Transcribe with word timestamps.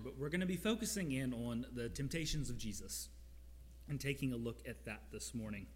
but 0.00 0.18
we're 0.18 0.28
going 0.28 0.40
to 0.40 0.46
be 0.46 0.56
focusing 0.56 1.12
in 1.12 1.32
on 1.32 1.66
the 1.72 1.88
temptations 1.88 2.50
of 2.50 2.58
Jesus 2.58 3.08
and 3.88 4.00
taking 4.00 4.32
a 4.32 4.36
look 4.36 4.60
at 4.68 4.84
that 4.84 5.02
this 5.12 5.34
morning. 5.34 5.66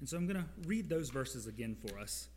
And 0.00 0.08
so 0.08 0.16
I'm 0.16 0.26
going 0.26 0.42
to 0.42 0.68
read 0.68 0.88
those 0.88 1.10
verses 1.10 1.46
again 1.46 1.76
for 1.76 1.98
us. 1.98 2.28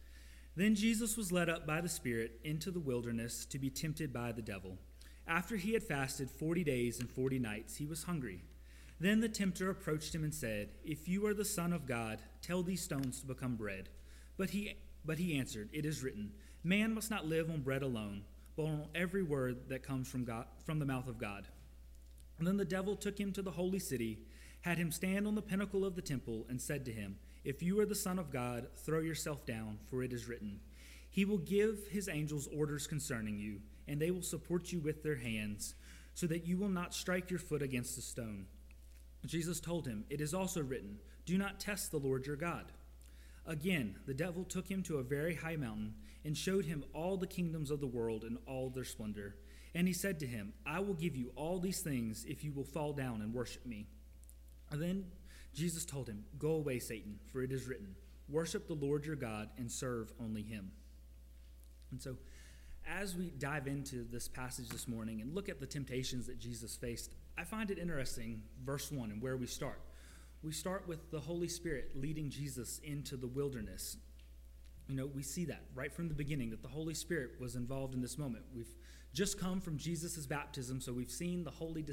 Then 0.56 0.76
Jesus 0.76 1.18
was 1.18 1.32
led 1.32 1.50
up 1.50 1.68
by 1.68 1.82
the 1.82 1.90
Spirit 1.90 2.40
into 2.44 2.72
the 2.72 2.80
wilderness 2.80 3.46
to 3.48 3.60
be 3.60 3.70
tempted 3.70 4.14
by 4.14 4.32
the 4.32 4.42
devil. 4.42 4.78
After 5.28 5.56
he 5.56 5.74
had 5.74 5.84
fasted 5.84 6.30
40 6.30 6.64
days 6.64 7.00
and 7.00 7.10
40 7.10 7.40
nights, 7.40 7.76
he 7.76 7.86
was 7.86 8.04
hungry. 8.04 8.44
Then 9.00 9.20
the 9.20 9.28
tempter 9.28 9.70
approached 9.70 10.16
him 10.16 10.24
and 10.24 10.34
said, 10.34 10.70
If 10.86 11.08
you 11.08 11.26
are 11.26 11.34
the 11.34 11.44
Son 11.44 11.74
of 11.74 11.86
God, 11.86 12.20
tell 12.42 12.64
these 12.64 12.82
stones 12.82 13.20
to 13.20 13.28
become 13.28 13.56
bread. 13.56 13.90
But 14.38 14.52
he, 14.52 14.76
but 15.04 15.18
he 15.18 15.38
answered, 15.38 15.70
It 15.74 15.86
is 15.86 16.04
written, 16.04 16.32
Man 16.64 16.94
must 16.94 17.12
not 17.12 17.26
live 17.26 17.50
on 17.50 17.62
bread 17.62 17.82
alone, 17.82 18.24
but 18.56 18.64
on 18.64 18.88
every 18.96 19.24
word 19.24 19.70
that 19.70 19.84
comes 19.84 20.08
from, 20.08 20.24
God, 20.24 20.46
from 20.66 20.80
the 20.80 20.86
mouth 20.86 21.08
of 21.08 21.18
God. 21.18 21.48
And 22.38 22.48
then 22.48 22.58
the 22.58 22.66
devil 22.66 22.96
took 22.96 23.20
him 23.20 23.32
to 23.34 23.42
the 23.42 23.52
holy 23.52 23.80
city, 23.80 24.20
had 24.62 24.78
him 24.78 24.92
stand 24.92 25.28
on 25.28 25.36
the 25.36 25.42
pinnacle 25.42 25.86
of 25.86 25.96
the 25.96 26.02
temple, 26.02 26.46
and 26.50 26.62
said 26.62 26.86
to 26.86 26.92
him, 26.92 27.18
If 27.44 27.62
you 27.62 27.80
are 27.80 27.86
the 27.86 27.96
Son 27.96 28.20
of 28.20 28.32
God, 28.32 28.68
throw 28.78 29.00
yourself 29.00 29.46
down, 29.46 29.80
for 29.90 30.04
it 30.04 30.14
is 30.14 30.28
written, 30.28 30.60
He 31.10 31.26
will 31.26 31.38
give 31.38 31.88
his 31.90 32.10
angels 32.10 32.48
orders 32.56 32.88
concerning 32.88 33.38
you, 33.38 33.60
and 33.88 34.02
they 34.02 34.12
will 34.12 34.22
support 34.22 34.72
you 34.72 34.80
with 34.80 35.04
their 35.04 35.16
hands, 35.16 35.76
so 36.14 36.28
that 36.28 36.46
you 36.46 36.58
will 36.58 36.70
not 36.70 36.94
strike 36.94 37.30
your 37.30 37.40
foot 37.40 37.62
against 37.62 37.98
a 37.98 38.02
stone. 38.02 38.46
Jesus 39.26 39.60
told 39.60 39.88
him, 39.88 40.06
It 40.10 40.22
is 40.22 40.34
also 40.34 40.62
written, 40.62 41.00
Do 41.26 41.38
not 41.38 41.60
test 41.60 41.92
the 41.92 42.00
Lord 42.00 42.26
your 42.26 42.36
God. 42.36 42.72
Again, 43.46 43.96
the 44.08 44.14
devil 44.14 44.44
took 44.44 44.68
him 44.68 44.82
to 44.84 44.98
a 44.98 45.04
very 45.04 45.36
high 45.36 45.56
mountain 45.56 45.94
and 46.26 46.36
showed 46.36 46.66
him 46.66 46.84
all 46.94 47.16
the 47.16 47.28
kingdoms 47.28 47.70
of 47.72 47.80
the 47.80 47.88
world 47.88 48.24
and 48.24 48.38
all 48.48 48.70
their 48.70 48.84
splendor. 48.84 49.36
And 49.76 49.88
he 49.88 49.94
said 49.94 50.20
to 50.20 50.26
him, 50.26 50.54
I 50.66 50.80
will 50.80 50.96
give 50.96 51.16
you 51.16 51.32
all 51.36 51.60
these 51.60 51.82
things 51.82 52.26
if 52.28 52.44
you 52.44 52.52
will 52.52 52.64
fall 52.64 52.94
down 52.94 53.22
and 53.22 53.34
worship 53.34 53.66
me. 53.66 53.88
And 54.72 54.82
then 54.82 55.06
Jesus 55.54 55.86
told 55.86 56.08
him, 56.08 56.26
Go 56.40 56.52
away, 56.54 56.80
Satan, 56.80 57.20
for 57.32 57.44
it 57.44 57.52
is 57.52 57.68
written, 57.68 57.96
Worship 58.28 58.68
the 58.68 58.74
Lord 58.74 59.06
your 59.06 59.16
God 59.16 59.50
and 59.58 59.72
serve 59.72 60.12
only 60.20 60.42
him. 60.42 60.72
And 61.92 62.02
so, 62.02 62.18
as 62.88 63.16
we 63.16 63.32
dive 63.38 63.68
into 63.68 64.06
this 64.12 64.28
passage 64.28 64.70
this 64.70 64.88
morning 64.88 65.22
and 65.22 65.34
look 65.34 65.50
at 65.50 65.60
the 65.60 65.66
temptations 65.66 66.28
that 66.28 66.40
Jesus 66.40 66.76
faced, 66.76 67.14
I 67.38 67.44
find 67.44 67.70
it 67.72 67.78
interesting, 67.78 68.42
verse 68.64 68.92
1 68.92 69.12
and 69.12 69.22
where 69.22 69.38
we 69.38 69.48
start. 69.48 69.80
We 70.44 70.52
start 70.52 70.88
with 70.88 71.12
the 71.12 71.20
Holy 71.20 71.48
Spirit 71.48 71.92
leading 71.96 72.30
Jesus 72.30 72.80
into 72.84 73.18
the 73.18 73.28
wilderness. 73.28 73.98
You 74.88 74.96
know, 74.96 75.08
we 75.08 75.24
see 75.24 75.46
that 75.46 75.64
right 75.74 75.92
from 75.92 76.08
the 76.08 76.14
beginning 76.14 76.52
that 76.52 76.62
the 76.62 76.68
Holy 76.68 76.94
Spirit 76.94 77.32
was 77.40 77.56
involved 77.56 77.96
in 77.96 78.02
this 78.02 78.18
moment. 78.18 78.46
We've 78.54 78.74
just 79.14 79.40
come 79.40 79.62
from 79.62 79.78
Jesus' 79.78 80.26
baptism, 80.26 80.80
so 80.82 80.94
we've 80.94 81.10
seen 81.10 81.44
the 81.44 81.52
Holy, 81.52 81.86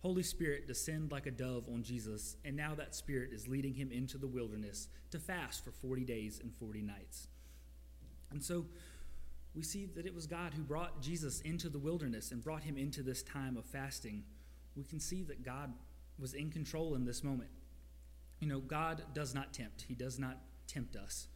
Holy 0.00 0.22
Spirit 0.22 0.66
descend 0.66 1.10
like 1.10 1.26
a 1.26 1.30
dove 1.30 1.68
on 1.72 1.82
Jesus, 1.82 2.36
and 2.44 2.54
now 2.54 2.74
that 2.74 2.94
Spirit 2.94 3.30
is 3.32 3.48
leading 3.48 3.74
him 3.74 3.90
into 3.90 4.18
the 4.18 4.26
wilderness 4.26 4.88
to 5.10 5.18
fast 5.18 5.64
for 5.64 5.72
40 5.72 6.04
days 6.04 6.38
and 6.40 6.52
40 6.54 6.82
nights. 6.82 7.28
And 8.30 8.42
so 8.42 8.66
we 9.54 9.62
see 9.62 9.86
that 9.86 10.06
it 10.06 10.14
was 10.14 10.26
God 10.26 10.52
who 10.54 10.62
brought 10.62 11.00
Jesus 11.00 11.40
into 11.40 11.68
the 11.68 11.78
wilderness 11.78 12.30
and 12.30 12.44
brought 12.44 12.62
him 12.62 12.76
into 12.76 13.02
this 13.02 13.22
time 13.22 13.56
of 13.56 13.64
fasting 13.64 14.22
we 14.76 14.84
can 14.84 15.00
see 15.00 15.22
that 15.24 15.42
God 15.42 15.72
was 16.18 16.34
in 16.34 16.50
control 16.50 16.94
in 16.94 17.04
this 17.04 17.24
moment. 17.24 17.50
You 18.40 18.48
know, 18.48 18.60
God 18.60 19.02
does 19.14 19.34
not 19.34 19.52
tempt, 19.52 19.86
He 19.88 19.94
does 19.94 20.18
not 20.18 20.38
tempt 20.68 20.94
us. 20.94 21.26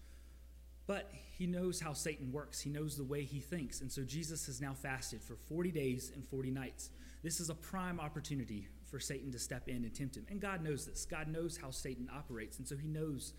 But 0.90 1.08
He 1.38 1.46
knows 1.46 1.78
how 1.78 1.92
Satan 1.92 2.32
works, 2.32 2.60
He 2.60 2.68
knows 2.68 2.96
the 2.96 3.04
way 3.04 3.22
He 3.22 3.38
thinks. 3.38 3.80
And 3.80 3.92
so 3.92 4.02
Jesus 4.02 4.46
has 4.46 4.60
now 4.60 4.74
fasted 4.74 5.22
for 5.22 5.36
40 5.36 5.70
days 5.70 6.10
and 6.12 6.26
40 6.26 6.50
nights. 6.50 6.90
This 7.22 7.38
is 7.38 7.48
a 7.48 7.54
prime 7.54 8.00
opportunity 8.00 8.66
for 8.90 8.98
Satan 8.98 9.30
to 9.30 9.38
step 9.38 9.68
in 9.68 9.84
and 9.84 9.94
tempt 9.94 10.16
him. 10.16 10.26
And 10.28 10.40
God 10.40 10.64
knows 10.64 10.86
this. 10.86 11.06
God 11.06 11.28
knows 11.28 11.56
how 11.56 11.70
Satan 11.70 12.08
operates. 12.12 12.58
And 12.58 12.66
so 12.66 12.76
He 12.76 12.88
knows 12.88 13.34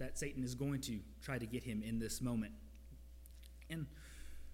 that 0.00 0.18
Satan 0.18 0.42
is 0.42 0.56
going 0.56 0.80
to 0.80 0.98
try 1.22 1.38
to 1.38 1.46
get 1.46 1.62
him 1.62 1.80
in 1.80 2.00
this 2.00 2.20
moment. 2.20 2.52
And 3.70 3.86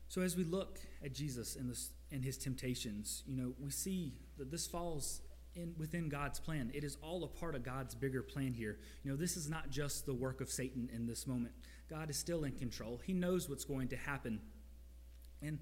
so 0.09 0.21
as 0.21 0.37
we 0.37 0.45
look 0.45 0.79
at 1.03 1.15
Jesus 1.15 1.57
in 1.57 1.69
this 1.69 1.89
and 2.11 2.23
his 2.23 2.37
temptations, 2.37 3.23
you 3.27 3.35
know, 3.35 3.55
we 3.59 3.71
see 3.71 4.13
that 4.37 4.51
this 4.51 4.67
falls 4.67 5.23
in 5.55 5.75
within 5.79 6.09
God's 6.09 6.41
plan. 6.41 6.71
It 6.75 6.85
is 6.85 6.97
all 7.03 7.25
a 7.25 7.29
part 7.29 7.55
of 7.55 7.63
God's 7.63 7.95
bigger 7.95 8.23
plan 8.23 8.53
here. 8.53 8.79
You 9.03 9.11
know, 9.11 9.17
this 9.17 9.37
is 9.37 9.49
not 9.49 9.71
just 9.71 10.07
the 10.07 10.15
work 10.15 10.41
of 10.41 10.51
Satan 10.51 10.89
in 10.93 11.07
this 11.07 11.27
moment. 11.27 11.55
God 11.93 12.09
is 12.09 12.17
still 12.17 12.45
in 12.45 12.53
control. 12.53 13.03
He 13.05 13.13
knows 13.13 13.51
what's 13.51 13.65
going 13.65 13.89
to 13.89 13.97
happen. 13.97 14.41
And 15.43 15.59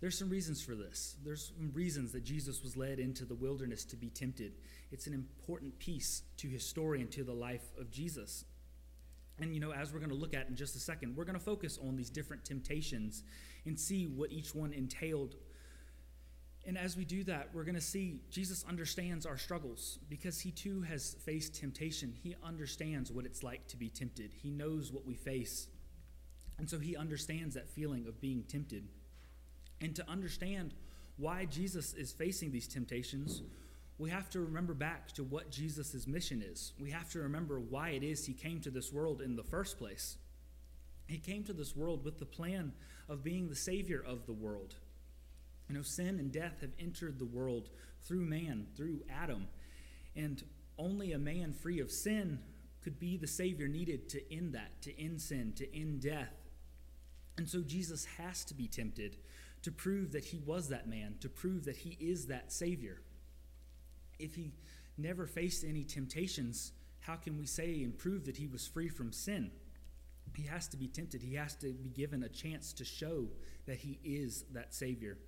there's 0.00 0.18
some 0.18 0.28
reasons 0.28 0.60
for 0.60 0.74
this. 0.74 1.14
There's 1.24 1.52
some 1.56 1.70
reasons 1.72 2.10
that 2.12 2.24
Jesus 2.24 2.64
was 2.64 2.76
led 2.76 2.98
into 2.98 3.24
the 3.24 3.36
wilderness 3.36 3.84
to 3.86 3.96
be 3.96 4.10
tempted. 4.10 4.54
It's 4.90 5.06
an 5.06 5.14
important 5.14 5.78
piece 5.78 6.22
to 6.38 6.48
his 6.48 6.68
story 6.68 7.00
and 7.00 7.10
to 7.12 7.22
the 7.22 7.32
life 7.32 7.62
of 7.78 7.92
Jesus. 7.92 8.44
And, 9.38 9.54
you 9.54 9.60
know, 9.60 9.72
as 9.72 9.92
we're 9.92 10.00
going 10.00 10.10
to 10.10 10.16
look 10.16 10.34
at 10.34 10.48
in 10.48 10.56
just 10.56 10.74
a 10.74 10.80
second, 10.80 11.14
we're 11.14 11.24
going 11.24 11.38
to 11.38 11.44
focus 11.44 11.78
on 11.86 11.94
these 11.94 12.10
different 12.10 12.44
temptations 12.44 13.22
and 13.64 13.78
see 13.78 14.06
what 14.06 14.32
each 14.32 14.56
one 14.56 14.72
entailed. 14.72 15.36
And 16.68 16.76
as 16.76 16.98
we 16.98 17.06
do 17.06 17.24
that, 17.24 17.48
we're 17.54 17.64
going 17.64 17.76
to 17.76 17.80
see 17.80 18.20
Jesus 18.30 18.62
understands 18.68 19.24
our 19.24 19.38
struggles 19.38 19.98
because 20.10 20.38
he 20.38 20.50
too 20.50 20.82
has 20.82 21.16
faced 21.24 21.54
temptation. 21.54 22.12
He 22.22 22.36
understands 22.44 23.10
what 23.10 23.24
it's 23.24 23.42
like 23.42 23.66
to 23.68 23.78
be 23.78 23.88
tempted, 23.88 24.34
he 24.34 24.50
knows 24.50 24.92
what 24.92 25.06
we 25.06 25.14
face. 25.14 25.68
And 26.58 26.68
so 26.68 26.78
he 26.78 26.94
understands 26.94 27.54
that 27.54 27.70
feeling 27.70 28.06
of 28.06 28.20
being 28.20 28.42
tempted. 28.42 28.86
And 29.80 29.96
to 29.96 30.10
understand 30.10 30.74
why 31.16 31.46
Jesus 31.46 31.94
is 31.94 32.12
facing 32.12 32.50
these 32.50 32.68
temptations, 32.68 33.42
we 33.96 34.10
have 34.10 34.28
to 34.30 34.40
remember 34.40 34.74
back 34.74 35.12
to 35.12 35.24
what 35.24 35.50
Jesus' 35.50 36.06
mission 36.06 36.44
is. 36.46 36.74
We 36.78 36.90
have 36.90 37.08
to 37.12 37.20
remember 37.20 37.60
why 37.60 37.90
it 37.90 38.02
is 38.02 38.26
he 38.26 38.34
came 38.34 38.60
to 38.60 38.70
this 38.70 38.92
world 38.92 39.22
in 39.22 39.36
the 39.36 39.44
first 39.44 39.78
place. 39.78 40.18
He 41.06 41.16
came 41.16 41.44
to 41.44 41.54
this 41.54 41.74
world 41.74 42.04
with 42.04 42.18
the 42.18 42.26
plan 42.26 42.72
of 43.08 43.24
being 43.24 43.48
the 43.48 43.56
Savior 43.56 44.04
of 44.06 44.26
the 44.26 44.34
world. 44.34 44.74
You 45.68 45.74
know, 45.74 45.82
sin 45.82 46.18
and 46.18 46.32
death 46.32 46.60
have 46.60 46.72
entered 46.78 47.18
the 47.18 47.26
world 47.26 47.70
through 48.02 48.22
man, 48.22 48.66
through 48.76 49.02
Adam. 49.10 49.48
And 50.16 50.42
only 50.78 51.12
a 51.12 51.18
man 51.18 51.52
free 51.52 51.80
of 51.80 51.90
sin 51.90 52.40
could 52.82 52.98
be 52.98 53.16
the 53.16 53.26
Savior 53.26 53.68
needed 53.68 54.08
to 54.10 54.34
end 54.34 54.54
that, 54.54 54.80
to 54.82 55.00
end 55.00 55.20
sin, 55.20 55.52
to 55.56 55.76
end 55.76 56.02
death. 56.02 56.32
And 57.36 57.48
so 57.48 57.60
Jesus 57.60 58.04
has 58.16 58.44
to 58.46 58.54
be 58.54 58.66
tempted 58.66 59.16
to 59.62 59.70
prove 59.70 60.12
that 60.12 60.24
he 60.24 60.38
was 60.38 60.68
that 60.68 60.88
man, 60.88 61.16
to 61.20 61.28
prove 61.28 61.64
that 61.66 61.76
he 61.76 61.96
is 62.00 62.26
that 62.26 62.52
Savior 62.52 63.02
if 64.18 64.34
he 64.34 64.52
never 64.96 65.26
faced 65.26 65.64
any 65.64 65.84
temptations, 65.84 66.72
how 67.00 67.16
can 67.16 67.38
we 67.38 67.46
say 67.46 67.82
and 67.82 67.96
prove 67.96 68.26
that 68.26 68.36
he 68.36 68.46
was 68.46 68.66
free 68.66 68.88
from 68.88 69.12
sin? 69.12 69.50
He 70.36 70.44
has 70.44 70.68
to 70.68 70.76
be 70.76 70.88
tempted. 70.88 71.22
He 71.22 71.34
has 71.34 71.54
to 71.56 71.72
be 71.72 71.88
given 71.88 72.22
a 72.22 72.28
chance 72.28 72.72
to 72.74 72.84
show 72.84 73.26
that 73.66 73.78
he 73.78 73.98
is 74.04 74.44
that 74.52 74.74
Savior. 74.74 75.18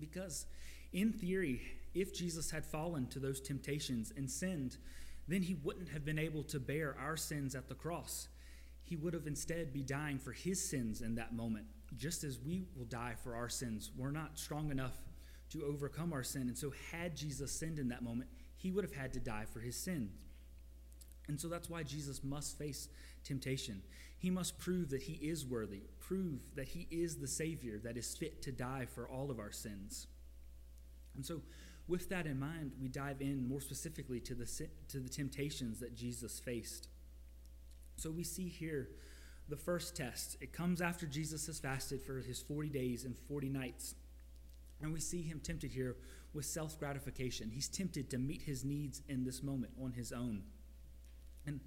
Because, 0.00 0.46
in 0.92 1.12
theory, 1.12 1.60
if 1.94 2.14
Jesus 2.14 2.50
had 2.50 2.64
fallen 2.64 3.06
to 3.08 3.18
those 3.18 3.40
temptations 3.40 4.12
and 4.16 4.30
sinned, 4.30 4.78
then 5.28 5.42
he 5.42 5.54
wouldn't 5.54 5.90
have 5.90 6.04
been 6.04 6.18
able 6.18 6.42
to 6.44 6.58
bear 6.58 6.96
our 6.98 7.16
sins 7.16 7.54
at 7.54 7.68
the 7.68 7.74
cross. 7.74 8.28
He 8.82 8.96
would 8.96 9.14
have 9.14 9.26
instead 9.26 9.72
be 9.72 9.82
dying 9.82 10.18
for 10.18 10.32
his 10.32 10.68
sins 10.68 11.02
in 11.02 11.14
that 11.16 11.34
moment, 11.34 11.66
just 11.96 12.24
as 12.24 12.40
we 12.40 12.64
will 12.76 12.86
die 12.86 13.14
for 13.22 13.36
our 13.36 13.48
sins. 13.48 13.90
We're 13.96 14.10
not 14.10 14.38
strong 14.38 14.70
enough 14.70 14.96
to 15.50 15.64
overcome 15.64 16.12
our 16.12 16.24
sin. 16.24 16.42
And 16.42 16.56
so, 16.56 16.72
had 16.90 17.16
Jesus 17.16 17.52
sinned 17.52 17.78
in 17.78 17.88
that 17.88 18.02
moment, 18.02 18.30
he 18.56 18.70
would 18.70 18.84
have 18.84 18.94
had 18.94 19.12
to 19.12 19.20
die 19.20 19.44
for 19.52 19.60
his 19.60 19.76
sins. 19.76 20.10
And 21.28 21.40
so 21.40 21.46
that's 21.46 21.70
why 21.70 21.84
Jesus 21.84 22.24
must 22.24 22.58
face 22.58 22.88
temptation. 23.22 23.82
He 24.20 24.28
must 24.28 24.58
prove 24.58 24.90
that 24.90 25.04
he 25.04 25.14
is 25.14 25.46
worthy, 25.46 25.84
prove 25.98 26.54
that 26.54 26.68
he 26.68 26.86
is 26.90 27.16
the 27.16 27.26
Savior 27.26 27.80
that 27.82 27.96
is 27.96 28.14
fit 28.14 28.42
to 28.42 28.52
die 28.52 28.84
for 28.84 29.08
all 29.08 29.30
of 29.30 29.38
our 29.38 29.50
sins. 29.50 30.08
And 31.16 31.24
so, 31.24 31.40
with 31.88 32.10
that 32.10 32.26
in 32.26 32.38
mind, 32.38 32.72
we 32.78 32.88
dive 32.88 33.22
in 33.22 33.48
more 33.48 33.62
specifically 33.62 34.20
to 34.20 34.34
the, 34.34 34.44
to 34.88 34.98
the 34.98 35.08
temptations 35.08 35.80
that 35.80 35.96
Jesus 35.96 36.38
faced. 36.38 36.88
So, 37.96 38.10
we 38.10 38.22
see 38.22 38.48
here 38.48 38.90
the 39.48 39.56
first 39.56 39.96
test. 39.96 40.36
It 40.42 40.52
comes 40.52 40.82
after 40.82 41.06
Jesus 41.06 41.46
has 41.46 41.58
fasted 41.58 42.02
for 42.02 42.18
his 42.20 42.42
40 42.42 42.68
days 42.68 43.06
and 43.06 43.16
40 43.16 43.48
nights. 43.48 43.94
And 44.82 44.92
we 44.92 45.00
see 45.00 45.22
him 45.22 45.40
tempted 45.40 45.72
here 45.72 45.96
with 46.34 46.44
self 46.44 46.78
gratification. 46.78 47.50
He's 47.50 47.68
tempted 47.68 48.10
to 48.10 48.18
meet 48.18 48.42
his 48.42 48.66
needs 48.66 49.00
in 49.08 49.24
this 49.24 49.42
moment 49.42 49.72
on 49.82 49.92
his 49.92 50.12
own. 50.12 50.42
And 51.46 51.60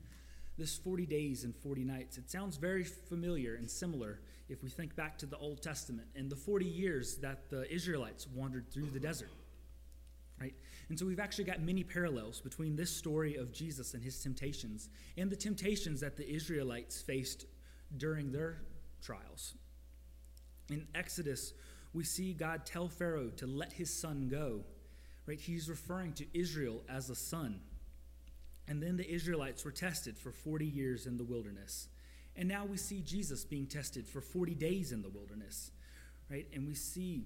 this 0.58 0.78
40 0.78 1.06
days 1.06 1.44
and 1.44 1.56
40 1.56 1.84
nights, 1.84 2.18
it 2.18 2.30
sounds 2.30 2.58
very 2.58 2.84
familiar 2.84 3.56
and 3.56 3.70
similar 3.70 4.20
if 4.50 4.64
we 4.64 4.70
think 4.70 4.96
back 4.96 5.18
to 5.20 5.26
the 5.26 5.38
Old 5.38 5.62
Testament 5.62 6.08
and 6.16 6.30
the 6.30 6.36
40 6.36 6.66
years 6.66 7.18
that 7.18 7.50
the 7.50 7.72
Israelites 7.74 8.28
wandered 8.28 8.70
through 8.72 8.88
the 8.88 9.00
desert. 9.00 9.32
Right? 10.40 10.54
And 10.90 11.00
so 11.00 11.06
we've 11.06 11.20
actually 11.20 11.46
got 11.46 11.62
many 11.62 11.84
parallels 11.84 12.42
between 12.42 12.76
this 12.76 12.92
story 12.92 13.36
of 13.36 13.54
Jesus 13.54 13.94
and 13.94 14.04
his 14.04 14.22
temptations 14.22 14.90
and 15.18 15.30
the 15.30 15.36
temptations 15.36 16.02
that 16.02 16.18
the 16.18 16.30
Israelites 16.30 17.02
faced 17.02 17.46
during 17.98 18.32
their 18.32 18.62
trials. 19.02 19.54
In 20.70 20.88
Exodus, 20.94 21.54
we 21.94 22.04
see 22.04 22.34
God 22.34 22.66
tell 22.66 22.88
Pharaoh 22.88 23.30
to 23.38 23.48
let 23.48 23.74
his 23.74 23.94
son 23.94 24.28
go. 24.30 24.62
Right? 25.26 25.40
He's 25.40 25.70
referring 25.70 26.14
to 26.14 26.26
Israel 26.34 26.84
as 26.90 27.10
a 27.10 27.16
son. 27.16 27.62
And 28.68 28.82
then 28.82 28.98
the 28.98 29.10
Israelites 29.10 29.66
were 29.66 29.72
tested 29.72 30.18
for 30.18 30.32
40 30.32 30.66
years 30.66 31.06
in 31.06 31.18
the 31.18 31.24
wilderness. 31.24 31.88
And 32.36 32.48
now 32.48 32.66
we 32.66 32.78
see 32.78 33.02
Jesus 33.02 33.44
being 33.44 33.68
tested 33.68 34.08
for 34.08 34.22
40 34.22 34.56
days 34.56 34.92
in 34.92 35.02
the 35.02 35.10
wilderness. 35.10 35.72
Right? 36.30 36.48
And 36.54 36.68
we 36.68 36.74
see 36.74 37.26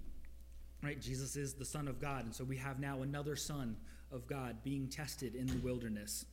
right 0.84 1.00
Jesus 1.00 1.36
is 1.36 1.54
the 1.54 1.66
son 1.66 1.88
of 1.88 2.00
God, 2.00 2.26
and 2.26 2.36
so 2.36 2.44
we 2.44 2.58
have 2.58 2.80
now 2.80 3.02
another 3.02 3.36
son 3.36 3.78
of 4.12 4.28
God 4.28 4.58
being 4.64 4.88
tested 4.88 5.36
in 5.36 5.48
the 5.48 5.58
wilderness. 5.58 6.26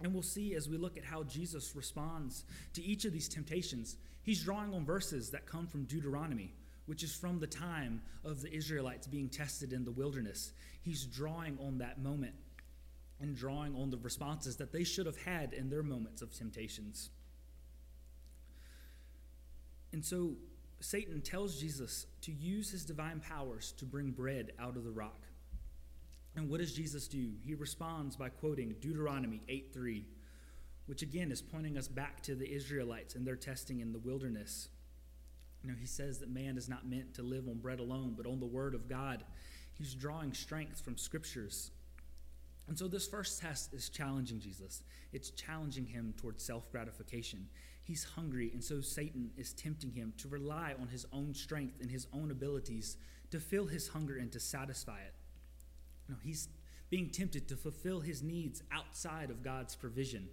And 0.00 0.12
we'll 0.12 0.22
see 0.22 0.54
as 0.54 0.68
we 0.68 0.76
look 0.76 0.96
at 0.96 1.04
how 1.04 1.22
Jesus 1.24 1.74
responds 1.74 2.44
to 2.74 2.82
each 2.82 3.04
of 3.04 3.12
these 3.12 3.28
temptations, 3.28 3.96
he's 4.22 4.42
drawing 4.42 4.74
on 4.74 4.84
verses 4.84 5.30
that 5.30 5.46
come 5.46 5.66
from 5.66 5.84
Deuteronomy, 5.84 6.52
which 6.86 7.02
is 7.02 7.14
from 7.14 7.38
the 7.38 7.46
time 7.46 8.02
of 8.24 8.42
the 8.42 8.52
Israelites 8.52 9.06
being 9.06 9.28
tested 9.28 9.72
in 9.72 9.84
the 9.84 9.92
wilderness. 9.92 10.52
He's 10.82 11.06
drawing 11.06 11.58
on 11.64 11.78
that 11.78 12.02
moment 12.02 12.34
and 13.20 13.36
drawing 13.36 13.74
on 13.76 13.90
the 13.90 13.98
responses 13.98 14.56
that 14.56 14.72
they 14.72 14.84
should 14.84 15.06
have 15.06 15.16
had 15.18 15.52
in 15.52 15.70
their 15.70 15.82
moments 15.82 16.22
of 16.22 16.32
temptations. 16.32 17.10
And 19.92 20.04
so 20.04 20.36
Satan 20.80 21.22
tells 21.22 21.60
Jesus 21.60 22.06
to 22.22 22.32
use 22.32 22.70
his 22.70 22.84
divine 22.84 23.20
powers 23.20 23.72
to 23.78 23.84
bring 23.84 24.10
bread 24.10 24.52
out 24.58 24.76
of 24.76 24.84
the 24.84 24.90
rock. 24.90 25.26
And 26.36 26.50
what 26.50 26.58
does 26.58 26.74
Jesus 26.74 27.06
do? 27.06 27.32
He 27.42 27.54
responds 27.54 28.16
by 28.16 28.28
quoting 28.28 28.74
Deuteronomy 28.80 29.42
8:3, 29.48 30.04
which 30.86 31.02
again 31.02 31.30
is 31.30 31.40
pointing 31.40 31.78
us 31.78 31.86
back 31.86 32.22
to 32.22 32.34
the 32.34 32.52
Israelites 32.52 33.14
and 33.14 33.26
their 33.26 33.36
testing 33.36 33.80
in 33.80 33.92
the 33.92 33.98
wilderness. 33.98 34.68
You 35.62 35.70
know, 35.70 35.76
he 35.76 35.86
says 35.86 36.18
that 36.18 36.28
man 36.28 36.58
is 36.58 36.68
not 36.68 36.86
meant 36.86 37.14
to 37.14 37.22
live 37.22 37.48
on 37.48 37.58
bread 37.58 37.78
alone, 37.78 38.14
but 38.16 38.26
on 38.26 38.40
the 38.40 38.46
word 38.46 38.74
of 38.74 38.88
God. 38.88 39.24
He's 39.72 39.94
drawing 39.94 40.34
strength 40.34 40.80
from 40.80 40.98
scriptures. 40.98 41.70
And 42.66 42.78
so 42.78 42.88
this 42.88 43.06
first 43.06 43.40
test 43.40 43.74
is 43.74 43.88
challenging 43.88 44.40
Jesus. 44.40 44.82
It's 45.12 45.30
challenging 45.30 45.86
him 45.86 46.14
towards 46.16 46.42
self 46.42 46.70
gratification. 46.72 47.48
He's 47.82 48.04
hungry, 48.04 48.50
and 48.54 48.64
so 48.64 48.80
Satan 48.80 49.30
is 49.36 49.52
tempting 49.52 49.92
him 49.92 50.14
to 50.18 50.28
rely 50.28 50.74
on 50.80 50.88
his 50.88 51.04
own 51.12 51.34
strength 51.34 51.80
and 51.80 51.90
his 51.90 52.06
own 52.14 52.30
abilities 52.30 52.96
to 53.30 53.38
fill 53.38 53.66
his 53.66 53.88
hunger 53.88 54.16
and 54.16 54.32
to 54.32 54.40
satisfy 54.40 55.00
it. 55.00 55.12
No, 56.08 56.16
he's 56.22 56.48
being 56.88 57.10
tempted 57.10 57.48
to 57.48 57.56
fulfill 57.56 58.00
his 58.00 58.22
needs 58.22 58.62
outside 58.72 59.30
of 59.30 59.42
God's 59.42 59.74
provision. 59.74 60.28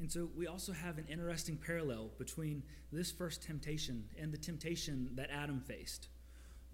And 0.00 0.10
so 0.10 0.28
we 0.36 0.46
also 0.46 0.72
have 0.72 0.98
an 0.98 1.06
interesting 1.08 1.56
parallel 1.56 2.10
between 2.18 2.62
this 2.90 3.12
first 3.12 3.42
temptation 3.42 4.04
and 4.18 4.32
the 4.32 4.38
temptation 4.38 5.10
that 5.14 5.30
Adam 5.30 5.60
faced. 5.60 6.08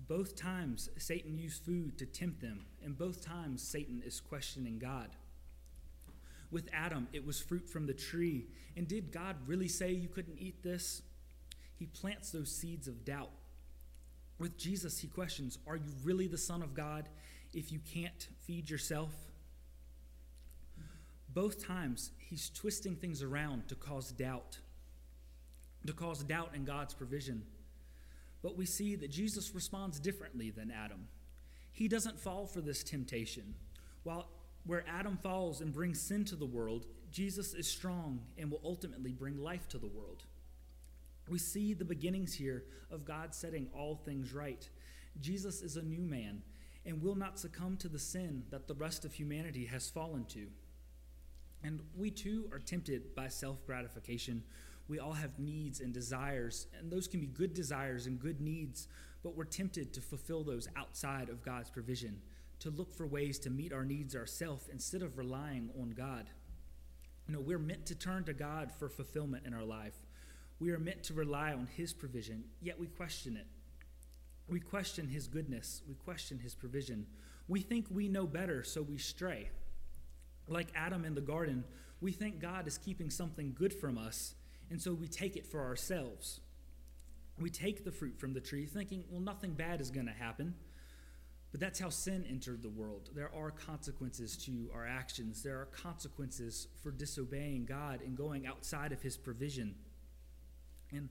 Both 0.06 0.36
times 0.36 0.88
Satan 0.96 1.38
used 1.38 1.64
food 1.64 1.98
to 1.98 2.06
tempt 2.06 2.40
them, 2.40 2.66
and 2.84 2.96
both 2.96 3.24
times 3.24 3.62
Satan 3.62 4.02
is 4.04 4.20
questioning 4.20 4.78
God. 4.78 5.10
With 6.50 6.68
Adam, 6.72 7.08
it 7.12 7.26
was 7.26 7.40
fruit 7.40 7.68
from 7.68 7.86
the 7.86 7.92
tree. 7.92 8.46
And 8.76 8.88
did 8.88 9.12
God 9.12 9.36
really 9.46 9.68
say 9.68 9.92
you 9.92 10.08
couldn't 10.08 10.38
eat 10.38 10.62
this? 10.62 11.02
He 11.76 11.86
plants 11.86 12.30
those 12.30 12.50
seeds 12.50 12.88
of 12.88 13.04
doubt 13.04 13.30
with 14.38 14.56
Jesus, 14.56 14.98
he 14.98 15.08
questions 15.08 15.58
Are 15.66 15.76
you 15.76 15.90
really 16.04 16.26
the 16.26 16.38
Son 16.38 16.62
of 16.62 16.74
God 16.74 17.08
if 17.52 17.72
you 17.72 17.80
can't 17.92 18.28
feed 18.46 18.70
yourself? 18.70 19.12
Both 21.28 21.64
times, 21.64 22.12
he's 22.18 22.50
twisting 22.50 22.96
things 22.96 23.22
around 23.22 23.68
to 23.68 23.74
cause 23.74 24.12
doubt, 24.12 24.58
to 25.86 25.92
cause 25.92 26.22
doubt 26.22 26.50
in 26.54 26.64
God's 26.64 26.94
provision. 26.94 27.42
But 28.48 28.56
we 28.56 28.64
see 28.64 28.96
that 28.96 29.10
Jesus 29.10 29.54
responds 29.54 30.00
differently 30.00 30.48
than 30.48 30.70
Adam. 30.70 31.08
He 31.70 31.86
doesn't 31.86 32.18
fall 32.18 32.46
for 32.46 32.62
this 32.62 32.82
temptation. 32.82 33.54
While 34.04 34.26
where 34.64 34.86
Adam 34.88 35.18
falls 35.18 35.60
and 35.60 35.70
brings 35.70 36.00
sin 36.00 36.24
to 36.24 36.34
the 36.34 36.46
world, 36.46 36.86
Jesus 37.12 37.52
is 37.52 37.68
strong 37.68 38.20
and 38.38 38.50
will 38.50 38.62
ultimately 38.64 39.12
bring 39.12 39.36
life 39.36 39.68
to 39.68 39.78
the 39.78 39.86
world. 39.86 40.24
We 41.28 41.38
see 41.38 41.74
the 41.74 41.84
beginnings 41.84 42.32
here 42.32 42.64
of 42.90 43.04
God 43.04 43.34
setting 43.34 43.68
all 43.76 43.96
things 43.96 44.32
right. 44.32 44.66
Jesus 45.20 45.60
is 45.60 45.76
a 45.76 45.82
new 45.82 46.00
man 46.00 46.40
and 46.86 47.02
will 47.02 47.16
not 47.16 47.38
succumb 47.38 47.76
to 47.76 47.88
the 47.88 47.98
sin 47.98 48.44
that 48.48 48.66
the 48.66 48.72
rest 48.72 49.04
of 49.04 49.12
humanity 49.12 49.66
has 49.66 49.90
fallen 49.90 50.24
to. 50.30 50.46
And 51.62 51.80
we 51.94 52.10
too 52.10 52.48
are 52.50 52.60
tempted 52.60 53.14
by 53.14 53.28
self 53.28 53.66
gratification. 53.66 54.42
We 54.88 54.98
all 54.98 55.12
have 55.12 55.38
needs 55.38 55.80
and 55.80 55.92
desires, 55.92 56.66
and 56.78 56.90
those 56.90 57.06
can 57.06 57.20
be 57.20 57.26
good 57.26 57.52
desires 57.52 58.06
and 58.06 58.18
good 58.18 58.40
needs, 58.40 58.88
but 59.22 59.36
we're 59.36 59.44
tempted 59.44 59.92
to 59.92 60.00
fulfill 60.00 60.42
those 60.42 60.68
outside 60.76 61.28
of 61.28 61.44
God's 61.44 61.68
provision, 61.68 62.22
to 62.60 62.70
look 62.70 62.94
for 62.94 63.06
ways 63.06 63.38
to 63.40 63.50
meet 63.50 63.72
our 63.72 63.84
needs 63.84 64.16
ourselves 64.16 64.68
instead 64.72 65.02
of 65.02 65.18
relying 65.18 65.70
on 65.78 65.90
God. 65.90 66.30
You 67.26 67.34
know, 67.34 67.40
we're 67.40 67.58
meant 67.58 67.84
to 67.86 67.94
turn 67.94 68.24
to 68.24 68.32
God 68.32 68.72
for 68.72 68.88
fulfillment 68.88 69.44
in 69.46 69.52
our 69.52 69.64
life. 69.64 69.94
We 70.58 70.72
are 70.72 70.78
meant 70.78 71.02
to 71.04 71.14
rely 71.14 71.52
on 71.52 71.68
His 71.76 71.92
provision, 71.92 72.44
yet 72.62 72.80
we 72.80 72.86
question 72.86 73.36
it. 73.36 73.46
We 74.48 74.60
question 74.60 75.06
His 75.08 75.28
goodness. 75.28 75.82
We 75.86 75.94
question 75.94 76.38
His 76.38 76.54
provision. 76.54 77.06
We 77.46 77.60
think 77.60 77.86
we 77.90 78.08
know 78.08 78.26
better, 78.26 78.64
so 78.64 78.80
we 78.80 78.96
stray. 78.96 79.50
Like 80.48 80.68
Adam 80.74 81.04
in 81.04 81.14
the 81.14 81.20
garden, 81.20 81.64
we 82.00 82.12
think 82.12 82.40
God 82.40 82.66
is 82.66 82.78
keeping 82.78 83.10
something 83.10 83.54
good 83.56 83.74
from 83.74 83.98
us, 83.98 84.34
and 84.70 84.80
so 84.80 84.92
we 84.92 85.08
take 85.08 85.36
it 85.36 85.46
for 85.46 85.64
ourselves. 85.64 86.40
We 87.38 87.50
take 87.50 87.84
the 87.84 87.92
fruit 87.92 88.18
from 88.18 88.32
the 88.32 88.40
tree, 88.40 88.66
thinking, 88.66 89.04
well, 89.10 89.20
nothing 89.20 89.52
bad 89.52 89.80
is 89.80 89.90
going 89.90 90.06
to 90.06 90.12
happen. 90.12 90.54
But 91.50 91.60
that's 91.60 91.78
how 91.78 91.88
sin 91.88 92.26
entered 92.28 92.62
the 92.62 92.68
world. 92.68 93.08
There 93.14 93.30
are 93.34 93.50
consequences 93.50 94.36
to 94.44 94.70
our 94.74 94.86
actions, 94.86 95.42
there 95.42 95.58
are 95.58 95.66
consequences 95.66 96.68
for 96.82 96.90
disobeying 96.90 97.64
God 97.64 98.00
and 98.02 98.16
going 98.16 98.46
outside 98.46 98.92
of 98.92 99.00
His 99.00 99.16
provision. 99.16 99.74
And, 100.92 101.08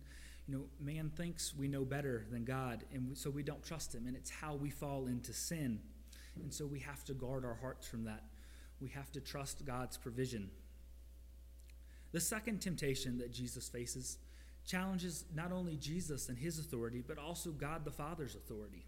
you 0.47 0.55
know, 0.55 0.63
man 0.79 1.11
thinks 1.15 1.55
we 1.55 1.67
know 1.67 1.85
better 1.85 2.25
than 2.31 2.45
God, 2.45 2.83
and 2.93 3.17
so 3.17 3.29
we 3.29 3.43
don't 3.43 3.63
trust 3.63 3.93
him, 3.93 4.07
and 4.07 4.15
it's 4.15 4.29
how 4.29 4.55
we 4.55 4.69
fall 4.69 5.07
into 5.07 5.33
sin. 5.33 5.79
And 6.41 6.53
so 6.53 6.65
we 6.65 6.79
have 6.79 7.03
to 7.05 7.13
guard 7.13 7.43
our 7.45 7.55
hearts 7.55 7.87
from 7.87 8.03
that. 8.05 8.23
We 8.79 8.89
have 8.89 9.11
to 9.13 9.21
trust 9.21 9.65
God's 9.65 9.97
provision. 9.97 10.49
The 12.17 12.21
second 12.21 12.61
temptation 12.61 13.19
that 13.19 13.31
Jesus 13.31 13.69
faces 13.69 14.17
challenges 14.65 15.25
not 15.35 15.51
only 15.51 15.75
Jesus 15.75 16.29
and 16.29 16.35
his 16.35 16.57
authority, 16.57 17.03
but 17.07 17.19
also 17.19 17.51
God 17.51 17.85
the 17.85 17.91
Father's 17.91 18.33
authority. 18.33 18.83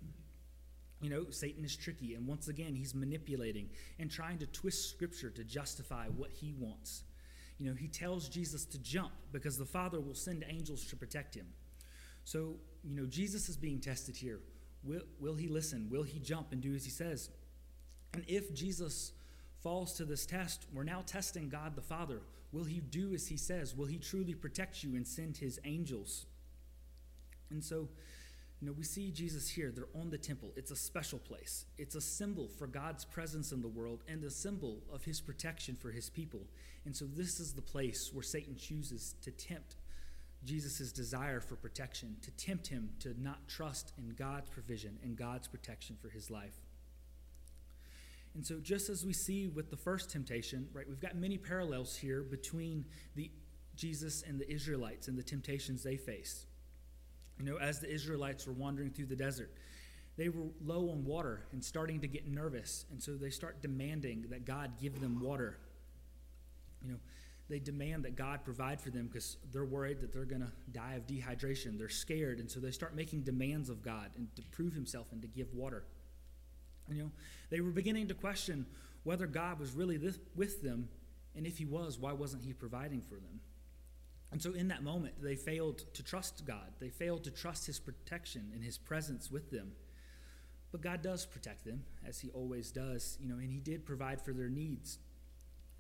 You 1.00 1.12
know, 1.12 1.30
Satan 1.30 1.64
is 1.64 1.76
tricky, 1.76 2.16
and 2.16 2.26
once 2.26 2.48
again, 2.48 2.74
he's 2.74 2.96
manipulating 2.96 3.70
and 4.00 4.10
trying 4.10 4.40
to 4.40 4.48
twist 4.48 4.90
Scripture 4.90 5.30
to 5.30 5.44
justify 5.44 6.08
what 6.08 6.32
he 6.32 6.56
wants. 6.58 7.04
You 7.60 7.70
know, 7.70 7.76
he 7.76 7.88
tells 7.88 8.30
Jesus 8.30 8.66
to 8.66 8.80
jump 8.80 9.12
because 9.32 9.60
the 9.60 9.64
Father 9.64 10.02
will 10.02 10.16
send 10.16 10.44
angels 10.50 10.86
to 10.86 10.96
protect 10.96 11.36
him. 11.36 11.46
So, 12.24 12.56
you 12.84 12.96
know, 12.96 13.06
Jesus 13.06 13.48
is 13.48 13.58
being 13.58 13.80
tested 13.80 14.18
here. 14.18 14.40
Will, 14.84 15.04
will 15.20 15.36
he 15.36 15.48
listen? 15.48 15.88
Will 15.92 16.02
he 16.02 16.18
jump 16.18 16.52
and 16.52 16.62
do 16.62 16.74
as 16.74 16.84
he 16.84 16.90
says? 16.90 17.30
And 18.16 18.26
if 18.28 18.56
Jesus 18.56 19.12
falls 19.62 19.94
to 19.98 20.06
this 20.06 20.26
test, 20.26 20.66
we're 20.74 20.82
now 20.82 21.04
testing 21.06 21.48
God 21.48 21.76
the 21.76 21.84
Father. 21.84 22.22
Will 22.52 22.64
he 22.64 22.80
do 22.80 23.14
as 23.14 23.28
he 23.28 23.38
says? 23.38 23.76
Will 23.76 23.86
he 23.86 23.98
truly 23.98 24.34
protect 24.34 24.84
you 24.84 24.96
and 24.96 25.08
send 25.08 25.38
his 25.38 25.60
angels? 25.66 26.26
And 27.52 27.64
so, 27.64 27.88
you 28.60 28.68
know, 28.68 28.74
we 28.74 28.84
see 28.84 29.12
Jesus 29.12 29.50
here. 29.50 29.72
They're 29.72 30.02
on 30.02 30.10
the 30.10 30.18
temple. 30.18 30.52
It's 30.56 30.72
a 30.72 30.76
special 30.76 31.20
place. 31.20 31.66
It's 31.78 31.96
a 31.96 32.02
symbol 32.02 32.48
for 32.58 32.68
God's 32.68 33.06
presence 33.06 33.52
in 33.52 33.62
the 33.62 33.68
world 33.68 34.04
and 34.08 34.24
a 34.24 34.32
symbol 34.32 34.82
of 34.92 35.04
his 35.04 35.22
protection 35.22 35.78
for 35.80 35.92
his 35.92 36.10
people. 36.10 36.42
And 36.86 36.96
so, 36.96 37.06
this 37.06 37.40
is 37.40 37.54
the 37.54 37.62
place 37.62 38.12
where 38.14 38.24
Satan 38.24 38.56
chooses 38.58 39.16
to 39.22 39.32
tempt 39.32 39.76
Jesus' 40.46 40.92
desire 40.92 41.42
for 41.42 41.56
protection, 41.56 42.16
to 42.22 42.32
tempt 42.32 42.68
him 42.68 42.90
to 43.00 43.14
not 43.22 43.48
trust 43.48 43.94
in 43.98 44.16
God's 44.16 44.50
provision 44.50 44.98
and 45.04 45.16
God's 45.18 45.48
protection 45.48 45.98
for 46.02 46.10
his 46.10 46.32
life. 46.32 46.56
And 48.40 48.48
so, 48.48 48.56
just 48.62 48.88
as 48.88 49.06
we 49.06 49.12
see 49.12 49.50
with 49.50 49.70
the 49.70 49.76
first 49.76 50.10
temptation, 50.10 50.70
right, 50.72 50.88
we've 50.88 51.02
got 51.02 51.14
many 51.14 51.38
parallels 51.38 51.98
here 51.98 52.24
between 52.24 52.86
the 53.14 53.30
Jesus 53.76 54.24
and 54.26 54.40
the 54.40 54.50
Israelites 54.50 55.10
and 55.10 55.18
the 55.18 55.24
temptations 55.24 55.84
they 55.84 55.98
faced. 55.98 56.46
You 57.38 57.44
know, 57.44 57.58
as 57.58 57.82
the 57.82 57.94
Israelites 57.94 58.48
were 58.48 58.54
wandering 58.54 58.92
through 58.92 59.08
the 59.08 59.16
desert, 59.18 59.52
they 60.16 60.30
were 60.30 60.46
low 60.64 60.90
on 60.90 61.04
water 61.04 61.48
and 61.52 61.62
starting 61.62 62.00
to 62.00 62.08
get 62.08 62.30
nervous. 62.30 62.86
And 62.92 63.04
so 63.04 63.18
they 63.18 63.30
start 63.30 63.62
demanding 63.62 64.28
that 64.30 64.46
God 64.46 64.72
give 64.82 65.02
them 65.02 65.20
water. 65.20 65.58
You 66.82 66.94
know, 66.94 67.00
they 67.50 67.60
demand 67.60 68.06
that 68.06 68.16
God 68.16 68.46
provide 68.46 68.80
for 68.80 68.90
them 68.90 69.08
because 69.08 69.36
they're 69.52 69.66
worried 69.66 70.00
that 70.00 70.14
they're 70.14 70.24
going 70.24 70.44
to 70.44 70.52
die 70.72 70.94
of 70.94 71.06
dehydration. 71.06 71.78
They're 71.78 71.90
scared. 71.90 72.40
And 72.40 72.50
so 72.50 72.62
they 72.62 72.72
start 72.72 72.96
making 72.96 73.24
demands 73.24 73.70
of 73.70 73.84
God 73.84 74.12
and 74.16 74.34
to 74.38 74.44
prove 74.44 74.72
himself 74.72 75.08
and 75.12 75.22
to 75.24 75.28
give 75.28 75.54
water. 75.54 75.84
You 76.92 77.04
know, 77.04 77.12
they 77.50 77.62
were 77.62 77.72
beginning 77.72 78.08
to 78.08 78.14
question 78.14 78.66
whether 79.04 79.28
God 79.28 79.60
was 79.60 79.72
really 79.74 79.98
this, 79.98 80.20
with 80.36 80.62
them. 80.62 80.90
And 81.36 81.46
if 81.46 81.58
he 81.58 81.66
was, 81.66 81.98
why 81.98 82.14
wasn't 82.14 82.44
he 82.44 82.54
providing 82.54 83.02
for 83.02 83.16
them? 83.16 83.40
And 84.32 84.42
so, 84.42 84.54
in 84.54 84.68
that 84.68 84.84
moment, 84.84 85.16
they 85.22 85.36
failed 85.36 85.84
to 85.96 86.04
trust 86.04 86.46
God. 86.46 86.74
They 86.80 86.90
failed 86.90 87.24
to 87.24 87.32
trust 87.32 87.66
His 87.66 87.80
protection 87.80 88.52
and 88.54 88.64
His 88.64 88.78
presence 88.78 89.32
with 89.32 89.50
them. 89.50 89.72
But 90.72 90.82
God 90.82 91.02
does 91.02 91.26
protect 91.26 91.66
them, 91.66 91.84
as 92.08 92.20
He 92.20 92.30
always 92.30 92.72
does, 92.72 93.18
you 93.20 93.28
know, 93.28 93.38
and 93.38 93.52
He 93.52 93.60
did 93.60 93.86
provide 93.86 94.22
for 94.22 94.34
their 94.34 94.50
needs. 94.50 95.00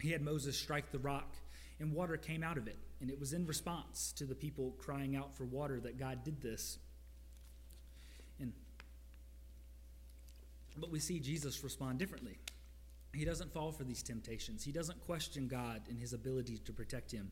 He 0.02 0.12
had 0.12 0.24
Moses 0.24 0.58
strike 0.58 0.92
the 0.92 1.00
rock, 1.00 1.36
and 1.80 1.94
water 1.94 2.18
came 2.18 2.42
out 2.42 2.58
of 2.58 2.68
it. 2.68 2.78
And 3.02 3.12
it 3.12 3.20
was 3.20 3.34
in 3.34 3.46
response 3.46 4.14
to 4.18 4.26
the 4.26 4.36
people 4.36 4.74
crying 4.80 5.16
out 5.16 5.36
for 5.36 5.46
water 5.46 5.80
that 5.82 6.00
God 6.00 6.24
did 6.24 6.42
this. 6.42 6.80
And, 8.40 8.52
but 10.80 10.92
we 10.92 11.00
see 11.00 11.20
Jesus 11.20 11.64
respond 11.64 12.00
differently. 12.00 12.40
He 13.14 13.26
doesn't 13.26 13.54
fall 13.54 13.72
for 13.72 13.84
these 13.84 14.04
temptations, 14.04 14.64
he 14.64 14.72
doesn't 14.72 15.06
question 15.06 15.48
God 15.48 15.82
and 15.90 16.00
his 16.00 16.14
ability 16.14 16.58
to 16.60 16.74
protect 16.74 17.12
him 17.12 17.32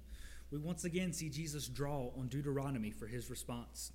we 0.51 0.57
once 0.57 0.85
again 0.85 1.11
see 1.11 1.29
Jesus 1.29 1.67
draw 1.67 2.11
on 2.17 2.27
Deuteronomy 2.27 2.91
for 2.91 3.05
his 3.05 3.29
response. 3.29 3.91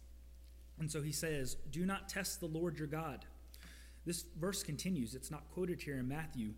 And 0.79 0.91
so 0.91 1.01
he 1.01 1.13
says, 1.13 1.57
Do 1.71 1.87
not 1.87 2.09
test 2.09 2.41
the 2.41 2.47
Lord 2.47 2.79
your 2.79 2.89
God. 2.89 3.25
This 4.05 4.25
verse 4.39 4.63
continues. 4.63 5.15
It's 5.15 5.31
not 5.31 5.49
quoted 5.53 5.81
here 5.81 5.99
in 5.99 6.09
Matthew, 6.09 6.53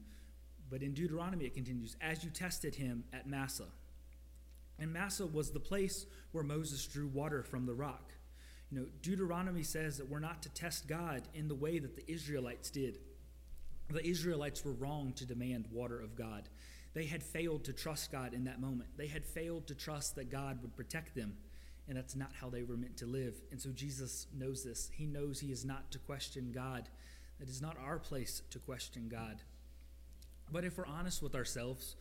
but 0.71 0.83
in 0.83 0.95
Deuteronomy 0.95 1.45
it 1.45 1.55
continues, 1.55 1.97
as 2.01 2.25
you 2.25 2.31
tested 2.31 2.75
him 2.75 3.05
at 3.13 3.29
Massah. 3.29 3.69
And 4.79 4.93
Massah 4.93 5.27
was 5.27 5.51
the 5.51 5.61
place 5.61 6.07
where 6.33 6.43
Moses 6.43 6.87
drew 6.87 7.07
water 7.07 7.43
from 7.45 7.67
the 7.67 7.75
rock. 7.75 8.13
Know, 8.75 8.87
Deuteronomy 9.03 9.63
says 9.63 9.99
that 9.99 10.09
we're 10.09 10.19
not 10.19 10.43
to 10.43 10.49
test 10.49 10.89
God 10.89 11.23
in 11.33 11.47
the 11.47 11.55
way 11.55 11.79
that 11.79 11.95
the 11.95 12.11
Israelites 12.11 12.71
did. 12.71 12.99
The 13.89 14.05
Israelites 14.05 14.65
were 14.65 14.73
wrong 14.73 15.13
to 15.15 15.27
demand 15.27 15.69
water 15.71 16.01
of 16.01 16.17
God. 16.17 16.49
They 16.93 17.05
had 17.05 17.23
failed 17.23 17.65
to 17.65 17.73
trust 17.73 18.11
God 18.11 18.35
in 18.35 18.45
that 18.45 18.61
moment. 18.61 18.91
They 18.97 19.07
had 19.07 19.25
failed 19.25 19.69
to 19.69 19.75
trust 19.75 20.17
that 20.17 20.31
God 20.31 20.61
would 20.63 20.75
protect 20.77 21.15
them, 21.15 21.37
and 21.87 21.97
that's 21.97 22.17
not 22.17 22.33
how 22.41 22.49
they 22.49 22.63
were 22.63 22.77
meant 22.77 22.97
to 22.97 23.07
live. 23.07 23.35
And 23.53 23.61
so 23.61 23.71
Jesus 23.71 24.27
knows 24.37 24.65
this. 24.65 24.91
He 24.93 25.07
knows 25.07 25.39
he 25.39 25.53
is 25.53 25.65
not 25.65 25.93
to 25.93 25.99
question 26.01 26.51
God. 26.53 26.89
It 27.41 27.49
is 27.49 27.63
not 27.63 27.77
our 27.79 27.99
place 27.99 28.43
to 28.51 28.59
question 28.59 29.09
God. 29.09 29.43
But 30.51 30.65
if 30.65 30.79
we're 30.79 30.87
honest 30.87 31.23
with 31.23 31.35
ourselves, 31.35 31.97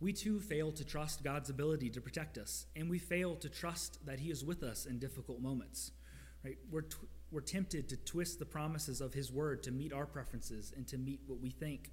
we 0.00 0.12
too 0.12 0.40
fail 0.40 0.72
to 0.72 0.84
trust 0.84 1.22
God's 1.22 1.50
ability 1.50 1.90
to 1.90 2.00
protect 2.00 2.36
us, 2.36 2.66
and 2.74 2.90
we 2.90 2.98
fail 2.98 3.36
to 3.36 3.48
trust 3.48 4.04
that 4.06 4.20
He 4.20 4.30
is 4.30 4.44
with 4.44 4.62
us 4.62 4.86
in 4.86 4.98
difficult 4.98 5.40
moments. 5.40 5.92
Right? 6.46 6.58
We're, 6.70 6.84
we're 7.30 7.40
tempted 7.40 7.88
to 7.90 7.96
twist 7.96 8.38
the 8.38 8.46
promises 8.46 9.00
of 9.00 9.12
His 9.12 9.30
Word 9.32 9.62
to 9.64 9.70
meet 9.70 9.92
our 9.92 10.06
preferences 10.06 10.72
and 10.76 10.86
to 10.88 10.98
meet 10.98 11.20
what 11.26 11.40
we 11.40 11.50
think 11.50 11.90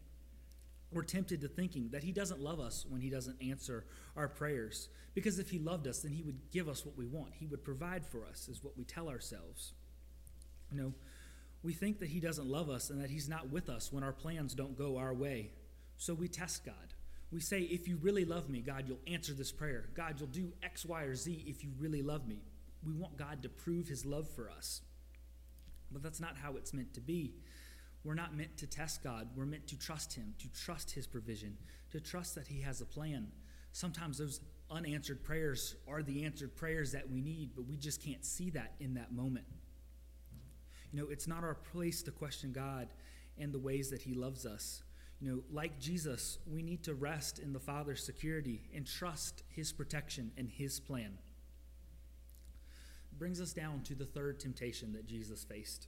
we're 0.93 1.03
tempted 1.03 1.41
to 1.41 1.47
thinking 1.47 1.89
that 1.91 2.03
he 2.03 2.11
doesn't 2.11 2.39
love 2.39 2.59
us 2.59 2.85
when 2.87 3.01
he 3.01 3.09
doesn't 3.09 3.41
answer 3.41 3.85
our 4.15 4.27
prayers. 4.27 4.89
Because 5.13 5.39
if 5.39 5.49
he 5.49 5.59
loved 5.59 5.87
us, 5.87 5.99
then 5.99 6.11
he 6.11 6.23
would 6.23 6.51
give 6.51 6.69
us 6.69 6.85
what 6.85 6.97
we 6.97 7.05
want. 7.05 7.33
He 7.33 7.47
would 7.47 7.63
provide 7.63 8.05
for 8.05 8.25
us, 8.25 8.47
is 8.47 8.63
what 8.63 8.77
we 8.77 8.83
tell 8.83 9.09
ourselves. 9.09 9.73
You 10.71 10.81
know, 10.81 10.93
we 11.61 11.73
think 11.73 11.99
that 11.99 12.09
he 12.09 12.19
doesn't 12.19 12.47
love 12.47 12.69
us 12.69 12.89
and 12.89 13.01
that 13.01 13.09
he's 13.09 13.29
not 13.29 13.49
with 13.49 13.69
us 13.69 13.91
when 13.91 14.03
our 14.03 14.11
plans 14.11 14.53
don't 14.53 14.77
go 14.77 14.97
our 14.97 15.13
way. 15.13 15.51
So 15.97 16.13
we 16.13 16.27
test 16.27 16.65
God. 16.65 16.75
We 17.31 17.39
say, 17.39 17.61
if 17.61 17.87
you 17.87 17.97
really 17.97 18.25
love 18.25 18.49
me, 18.49 18.59
God, 18.61 18.85
you'll 18.87 18.99
answer 19.07 19.33
this 19.33 19.51
prayer. 19.51 19.89
God, 19.95 20.15
you'll 20.19 20.29
do 20.29 20.53
X, 20.61 20.85
Y, 20.85 21.03
or 21.03 21.15
Z 21.15 21.43
if 21.47 21.63
you 21.63 21.71
really 21.79 22.03
love 22.03 22.27
me. 22.27 22.43
We 22.85 22.93
want 22.93 23.17
God 23.17 23.43
to 23.43 23.49
prove 23.49 23.87
his 23.87 24.05
love 24.05 24.27
for 24.27 24.49
us. 24.49 24.81
But 25.91 26.01
that's 26.01 26.19
not 26.19 26.37
how 26.37 26.57
it's 26.57 26.73
meant 26.73 26.93
to 26.95 27.01
be. 27.01 27.35
We're 28.03 28.15
not 28.15 28.35
meant 28.35 28.57
to 28.57 28.67
test 28.67 29.03
God. 29.03 29.29
We're 29.35 29.45
meant 29.45 29.67
to 29.67 29.79
trust 29.79 30.13
Him, 30.13 30.33
to 30.39 30.49
trust 30.49 30.91
His 30.91 31.07
provision, 31.07 31.57
to 31.91 32.01
trust 32.01 32.35
that 32.35 32.47
He 32.47 32.61
has 32.61 32.81
a 32.81 32.85
plan. 32.85 33.27
Sometimes 33.71 34.17
those 34.17 34.41
unanswered 34.69 35.23
prayers 35.23 35.75
are 35.87 36.03
the 36.03 36.25
answered 36.25 36.55
prayers 36.55 36.91
that 36.91 37.09
we 37.09 37.21
need, 37.21 37.51
but 37.55 37.65
we 37.65 37.77
just 37.77 38.03
can't 38.03 38.25
see 38.25 38.49
that 38.51 38.73
in 38.79 38.95
that 38.95 39.13
moment. 39.13 39.45
You 40.91 41.01
know, 41.01 41.07
it's 41.09 41.27
not 41.27 41.43
our 41.43 41.55
place 41.55 42.03
to 42.03 42.11
question 42.11 42.51
God 42.51 42.89
and 43.37 43.53
the 43.53 43.59
ways 43.59 43.89
that 43.91 44.01
He 44.01 44.13
loves 44.13 44.45
us. 44.45 44.83
You 45.21 45.29
know, 45.29 45.43
like 45.49 45.79
Jesus, 45.79 46.39
we 46.51 46.61
need 46.61 46.83
to 46.83 46.93
rest 46.93 47.39
in 47.39 47.53
the 47.53 47.59
Father's 47.59 48.05
security 48.05 48.63
and 48.75 48.85
trust 48.85 49.43
His 49.47 49.71
protection 49.71 50.31
and 50.37 50.49
His 50.49 50.81
plan. 50.81 51.17
Brings 53.23 53.39
us 53.39 53.53
down 53.53 53.83
to 53.83 53.95
the 53.95 54.03
third 54.03 54.37
temptation 54.37 54.91
that 54.91 55.07
Jesus 55.07 55.45
faced. 55.45 55.87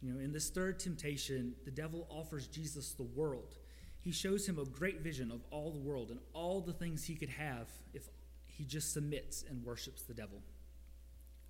You 0.00 0.10
know, 0.10 0.20
in 0.20 0.32
this 0.32 0.48
third 0.48 0.80
temptation, 0.80 1.54
the 1.66 1.70
devil 1.70 2.06
offers 2.08 2.46
Jesus 2.46 2.92
the 2.92 3.02
world. 3.02 3.58
He 4.00 4.10
shows 4.10 4.48
him 4.48 4.58
a 4.58 4.64
great 4.64 5.02
vision 5.02 5.30
of 5.30 5.42
all 5.50 5.70
the 5.70 5.78
world 5.78 6.10
and 6.10 6.18
all 6.32 6.62
the 6.62 6.72
things 6.72 7.04
he 7.04 7.14
could 7.14 7.28
have 7.28 7.68
if 7.92 8.08
he 8.46 8.64
just 8.64 8.94
submits 8.94 9.44
and 9.46 9.62
worships 9.66 10.00
the 10.00 10.14
devil. 10.14 10.40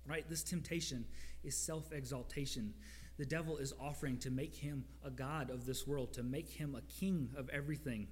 Right? 0.05 0.29
This 0.29 0.43
temptation 0.43 1.05
is 1.41 1.55
self 1.55 1.93
exaltation. 1.93 2.73
The 3.17 3.25
devil 3.25 3.59
is 3.59 3.71
offering 3.79 4.17
to 4.17 4.29
make 4.29 4.55
him 4.55 4.83
a 5.05 5.09
God 5.09 5.49
of 5.49 5.65
this 5.65 5.87
world, 5.87 6.11
to 6.15 6.23
make 6.23 6.49
him 6.49 6.75
a 6.75 6.81
king 6.99 7.29
of 7.37 7.47
everything. 7.47 8.09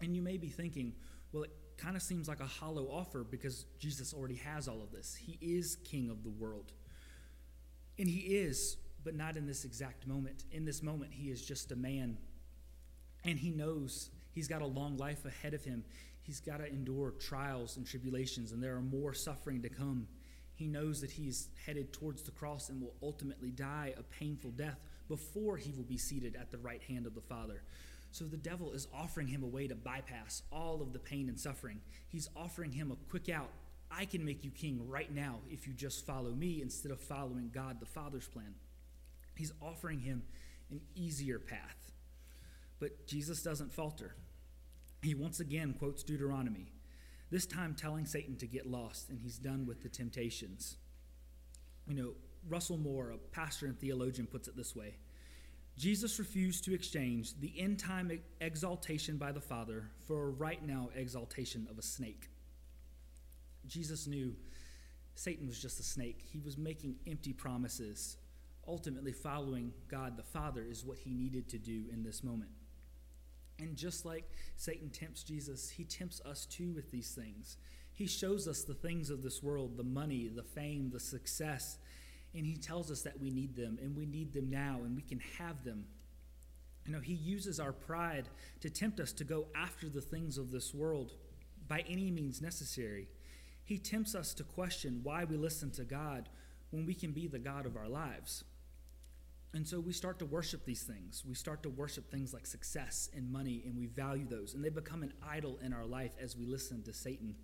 And 0.00 0.16
you 0.16 0.22
may 0.22 0.38
be 0.38 0.48
thinking, 0.48 0.94
well, 1.30 1.44
kind 1.80 1.96
of 1.96 2.02
seems 2.02 2.28
like 2.28 2.40
a 2.40 2.46
hollow 2.46 2.86
offer 2.86 3.24
because 3.24 3.64
Jesus 3.78 4.12
already 4.12 4.36
has 4.36 4.68
all 4.68 4.82
of 4.82 4.92
this. 4.92 5.14
He 5.14 5.38
is 5.40 5.76
king 5.84 6.10
of 6.10 6.22
the 6.22 6.30
world. 6.30 6.72
And 7.98 8.08
he 8.08 8.20
is 8.20 8.76
but 9.04 9.14
not 9.14 9.36
in 9.36 9.46
this 9.46 9.64
exact 9.64 10.06
moment. 10.06 10.44
In 10.52 10.64
this 10.64 10.82
moment, 10.82 11.12
he 11.12 11.30
is 11.30 11.44
just 11.44 11.72
a 11.72 11.76
man. 11.76 12.18
And 13.24 13.38
he 13.38 13.50
knows 13.50 14.10
he's 14.32 14.48
got 14.48 14.62
a 14.62 14.66
long 14.66 14.96
life 14.96 15.24
ahead 15.24 15.54
of 15.54 15.64
him. 15.64 15.84
He's 16.22 16.40
got 16.40 16.58
to 16.58 16.66
endure 16.66 17.12
trials 17.12 17.76
and 17.76 17.86
tribulations, 17.86 18.52
and 18.52 18.62
there 18.62 18.76
are 18.76 18.82
more 18.82 19.14
suffering 19.14 19.62
to 19.62 19.68
come. 19.68 20.06
He 20.54 20.66
knows 20.66 21.00
that 21.00 21.10
he's 21.10 21.48
headed 21.64 21.92
towards 21.92 22.22
the 22.22 22.30
cross 22.30 22.68
and 22.68 22.80
will 22.80 22.94
ultimately 23.02 23.50
die 23.50 23.94
a 23.96 24.02
painful 24.02 24.50
death 24.50 24.78
before 25.08 25.56
he 25.56 25.72
will 25.72 25.84
be 25.84 25.96
seated 25.96 26.36
at 26.36 26.50
the 26.50 26.58
right 26.58 26.82
hand 26.82 27.06
of 27.06 27.14
the 27.14 27.20
Father. 27.22 27.62
So 28.12 28.24
the 28.24 28.36
devil 28.36 28.72
is 28.72 28.88
offering 28.92 29.28
him 29.28 29.42
a 29.42 29.46
way 29.46 29.68
to 29.68 29.74
bypass 29.74 30.42
all 30.52 30.82
of 30.82 30.92
the 30.92 30.98
pain 30.98 31.28
and 31.28 31.38
suffering. 31.38 31.80
He's 32.08 32.28
offering 32.36 32.72
him 32.72 32.90
a 32.90 33.10
quick 33.10 33.28
out. 33.28 33.50
I 33.90 34.04
can 34.04 34.24
make 34.24 34.44
you 34.44 34.50
king 34.50 34.88
right 34.88 35.12
now 35.12 35.38
if 35.48 35.66
you 35.66 35.72
just 35.72 36.06
follow 36.06 36.30
me 36.32 36.60
instead 36.62 36.92
of 36.92 37.00
following 37.00 37.50
God 37.52 37.80
the 37.80 37.86
Father's 37.86 38.28
plan. 38.28 38.54
He's 39.36 39.52
offering 39.60 40.00
him 40.00 40.22
an 40.70 40.80
easier 40.94 41.38
path. 41.38 41.92
But 42.78 43.06
Jesus 43.06 43.42
doesn't 43.42 43.72
falter. 43.72 44.14
He 45.02 45.14
once 45.14 45.40
again 45.40 45.74
quotes 45.78 46.02
Deuteronomy, 46.02 46.72
this 47.30 47.46
time 47.46 47.74
telling 47.74 48.06
Satan 48.06 48.36
to 48.36 48.46
get 48.46 48.66
lost, 48.66 49.08
and 49.08 49.18
he's 49.20 49.38
done 49.38 49.66
with 49.66 49.82
the 49.82 49.88
temptations. 49.88 50.76
You 51.86 51.94
know, 51.94 52.10
Russell 52.48 52.76
Moore, 52.76 53.10
a 53.10 53.18
pastor 53.34 53.66
and 53.66 53.78
theologian, 53.78 54.26
puts 54.26 54.48
it 54.48 54.56
this 54.56 54.74
way 54.74 54.96
Jesus 55.80 56.18
refused 56.18 56.62
to 56.64 56.74
exchange 56.74 57.40
the 57.40 57.54
end 57.58 57.78
time 57.78 58.12
exaltation 58.42 59.16
by 59.16 59.32
the 59.32 59.40
Father 59.40 59.86
for 60.06 60.24
a 60.24 60.28
right 60.28 60.62
now 60.62 60.90
exaltation 60.94 61.66
of 61.70 61.78
a 61.78 61.82
snake. 61.82 62.28
Jesus 63.66 64.06
knew 64.06 64.36
Satan 65.14 65.46
was 65.46 65.58
just 65.58 65.80
a 65.80 65.82
snake. 65.82 66.20
He 66.30 66.38
was 66.38 66.58
making 66.58 66.96
empty 67.06 67.32
promises 67.32 68.18
ultimately 68.68 69.12
following 69.12 69.72
God 69.88 70.18
the 70.18 70.22
Father 70.22 70.66
is 70.68 70.84
what 70.84 70.98
he 70.98 71.14
needed 71.14 71.48
to 71.48 71.58
do 71.58 71.84
in 71.90 72.02
this 72.02 72.22
moment. 72.22 72.50
And 73.58 73.74
just 73.74 74.04
like 74.04 74.30
Satan 74.56 74.90
tempts 74.90 75.22
Jesus, 75.22 75.70
he 75.70 75.84
tempts 75.84 76.20
us 76.26 76.44
too 76.44 76.72
with 76.74 76.90
these 76.90 77.12
things. 77.12 77.56
He 77.94 78.06
shows 78.06 78.46
us 78.46 78.64
the 78.64 78.74
things 78.74 79.08
of 79.08 79.22
this 79.22 79.42
world 79.42 79.78
the 79.78 79.82
money, 79.82 80.28
the 80.28 80.42
fame, 80.42 80.90
the 80.92 81.00
success 81.00 81.78
and 82.34 82.46
he 82.46 82.56
tells 82.56 82.90
us 82.90 83.02
that 83.02 83.20
we 83.20 83.30
need 83.30 83.56
them 83.56 83.78
and 83.82 83.96
we 83.96 84.06
need 84.06 84.32
them 84.32 84.50
now 84.50 84.80
and 84.84 84.94
we 84.94 85.02
can 85.02 85.20
have 85.38 85.64
them. 85.64 85.84
You 86.86 86.92
know, 86.92 87.00
he 87.00 87.14
uses 87.14 87.60
our 87.60 87.72
pride 87.72 88.28
to 88.60 88.70
tempt 88.70 89.00
us 89.00 89.12
to 89.14 89.24
go 89.24 89.46
after 89.54 89.88
the 89.88 90.00
things 90.00 90.38
of 90.38 90.50
this 90.50 90.74
world 90.74 91.12
by 91.68 91.84
any 91.88 92.10
means 92.10 92.40
necessary. 92.40 93.08
He 93.64 93.78
tempts 93.78 94.14
us 94.14 94.34
to 94.34 94.44
question 94.44 95.00
why 95.02 95.24
we 95.24 95.36
listen 95.36 95.70
to 95.72 95.84
God 95.84 96.28
when 96.70 96.86
we 96.86 96.94
can 96.94 97.12
be 97.12 97.26
the 97.26 97.38
God 97.38 97.66
of 97.66 97.76
our 97.76 97.88
lives. 97.88 98.44
And 99.52 99.66
so 99.66 99.80
we 99.80 99.92
start 99.92 100.20
to 100.20 100.26
worship 100.26 100.64
these 100.64 100.82
things. 100.82 101.24
We 101.26 101.34
start 101.34 101.62
to 101.64 101.70
worship 101.70 102.10
things 102.10 102.32
like 102.32 102.46
success 102.46 103.10
and 103.14 103.30
money, 103.32 103.62
and 103.66 103.76
we 103.76 103.86
value 103.86 104.26
those. 104.28 104.54
And 104.54 104.64
they 104.64 104.68
become 104.68 105.02
an 105.02 105.12
idol 105.28 105.58
in 105.62 105.72
our 105.72 105.84
life 105.84 106.12
as 106.20 106.36
we 106.36 106.46
listen 106.46 106.82
to 106.84 106.92
Satan. 106.92 107.34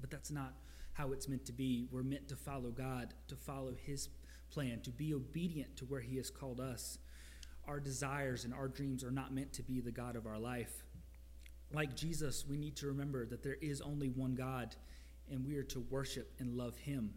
But 0.00 0.10
that's 0.10 0.32
not 0.32 0.54
how 0.98 1.12
it's 1.12 1.28
meant 1.28 1.46
to 1.46 1.52
be. 1.52 1.86
We're 1.92 2.02
meant 2.02 2.28
to 2.28 2.36
follow 2.36 2.70
God, 2.70 3.14
to 3.28 3.36
follow 3.36 3.72
His 3.86 4.08
plan, 4.50 4.80
to 4.82 4.90
be 4.90 5.14
obedient 5.14 5.76
to 5.76 5.84
where 5.84 6.00
He 6.00 6.16
has 6.16 6.28
called 6.28 6.60
us. 6.60 6.98
Our 7.68 7.78
desires 7.78 8.44
and 8.44 8.52
our 8.52 8.66
dreams 8.66 9.04
are 9.04 9.12
not 9.12 9.32
meant 9.32 9.52
to 9.54 9.62
be 9.62 9.80
the 9.80 9.92
God 9.92 10.16
of 10.16 10.26
our 10.26 10.38
life. 10.38 10.82
Like 11.72 11.94
Jesus, 11.94 12.44
we 12.48 12.56
need 12.56 12.74
to 12.76 12.88
remember 12.88 13.26
that 13.26 13.44
there 13.44 13.58
is 13.60 13.80
only 13.80 14.08
one 14.08 14.34
God, 14.34 14.74
and 15.30 15.46
we 15.46 15.56
are 15.56 15.62
to 15.64 15.80
worship 15.88 16.32
and 16.40 16.56
love 16.56 16.76
Him. 16.76 17.14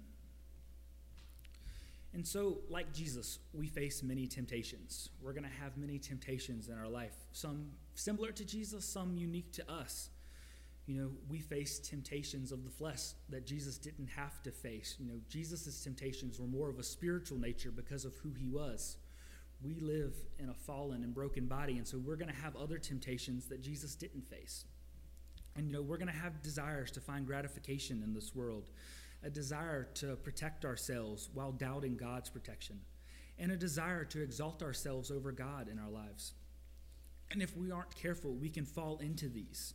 And 2.14 2.28
so, 2.28 2.60
like 2.70 2.94
Jesus, 2.94 3.40
we 3.54 3.68
face 3.68 4.04
many 4.04 4.28
temptations. 4.28 5.10
We're 5.22 5.34
going 5.34 5.46
to 5.46 5.64
have 5.64 5.78
many 5.78 5.98
temptations 5.98 6.68
in 6.68 6.78
our 6.78 6.90
life, 6.90 7.16
some 7.32 7.72
similar 7.96 8.32
to 8.34 8.46
Jesus, 8.46 8.86
some 8.86 9.18
unique 9.18 9.52
to 9.54 9.72
us. 9.72 10.10
You 10.92 11.02
know, 11.02 11.12
we 11.30 11.40
face 11.40 11.80
temptations 11.80 12.52
of 12.52 12.66
the 12.66 12.70
flesh 12.70 13.14
that 13.30 13.48
Jesus 13.48 13.78
didn't 13.78 14.10
have 14.10 14.44
to 14.44 14.52
face. 14.52 14.98
You 15.00 15.08
know, 15.08 15.22
Jesus' 15.30 15.82
temptations 15.82 16.38
were 16.38 16.48
more 16.48 16.70
of 16.70 16.80
a 16.80 16.84
spiritual 16.84 17.40
nature 17.40 17.72
because 17.72 18.04
of 18.04 18.14
who 18.16 18.34
he 18.34 18.50
was. 18.50 18.98
We 19.64 19.80
live 19.80 20.14
in 20.38 20.50
a 20.50 20.54
fallen 20.54 21.06
and 21.06 21.14
broken 21.14 21.46
body, 21.46 21.78
and 21.78 21.88
so 21.88 21.98
we're 21.98 22.18
going 22.18 22.28
to 22.28 22.42
have 22.42 22.58
other 22.58 22.78
temptations 22.78 23.46
that 23.46 23.62
Jesus 23.62 23.96
didn't 23.96 24.28
face. 24.28 24.66
And, 25.56 25.66
you 25.66 25.72
know, 25.72 25.82
we're 25.82 25.96
going 25.96 26.12
to 26.12 26.14
have 26.14 26.42
desires 26.42 26.92
to 26.92 27.00
find 27.00 27.26
gratification 27.26 28.04
in 28.04 28.14
this 28.14 28.36
world, 28.36 28.70
a 29.24 29.30
desire 29.30 29.86
to 29.94 30.18
protect 30.18 30.66
ourselves 30.66 31.30
while 31.34 31.54
doubting 31.54 31.96
God's 31.96 32.30
protection, 32.30 32.82
and 33.40 33.50
a 33.50 33.56
desire 33.56 34.04
to 34.04 34.22
exalt 34.22 34.62
ourselves 34.62 35.10
over 35.10 35.32
God 35.32 35.70
in 35.70 35.80
our 35.80 35.90
lives. 35.90 36.34
And 37.30 37.42
if 37.42 37.56
we 37.56 37.72
aren't 37.72 37.96
careful, 37.96 38.34
we 38.34 38.50
can 38.50 38.66
fall 38.66 38.98
into 38.98 39.30
these. 39.30 39.74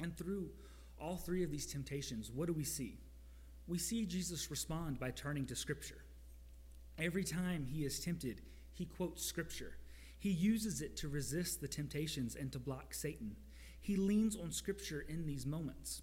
And 0.00 0.16
through 0.16 0.50
all 1.00 1.16
three 1.16 1.42
of 1.42 1.50
these 1.50 1.66
temptations, 1.66 2.30
what 2.30 2.46
do 2.46 2.52
we 2.52 2.64
see? 2.64 2.98
We 3.66 3.78
see 3.78 4.06
Jesus 4.06 4.50
respond 4.50 4.98
by 4.98 5.10
turning 5.10 5.46
to 5.46 5.56
Scripture. 5.56 6.02
Every 6.98 7.24
time 7.24 7.66
he 7.66 7.84
is 7.84 8.00
tempted, 8.00 8.42
he 8.72 8.86
quotes 8.86 9.24
Scripture. 9.24 9.76
He 10.18 10.30
uses 10.30 10.80
it 10.80 10.96
to 10.98 11.08
resist 11.08 11.60
the 11.60 11.68
temptations 11.68 12.34
and 12.34 12.50
to 12.52 12.58
block 12.58 12.94
Satan. 12.94 13.36
He 13.80 13.96
leans 13.96 14.36
on 14.36 14.50
Scripture 14.50 15.04
in 15.08 15.26
these 15.26 15.46
moments. 15.46 16.02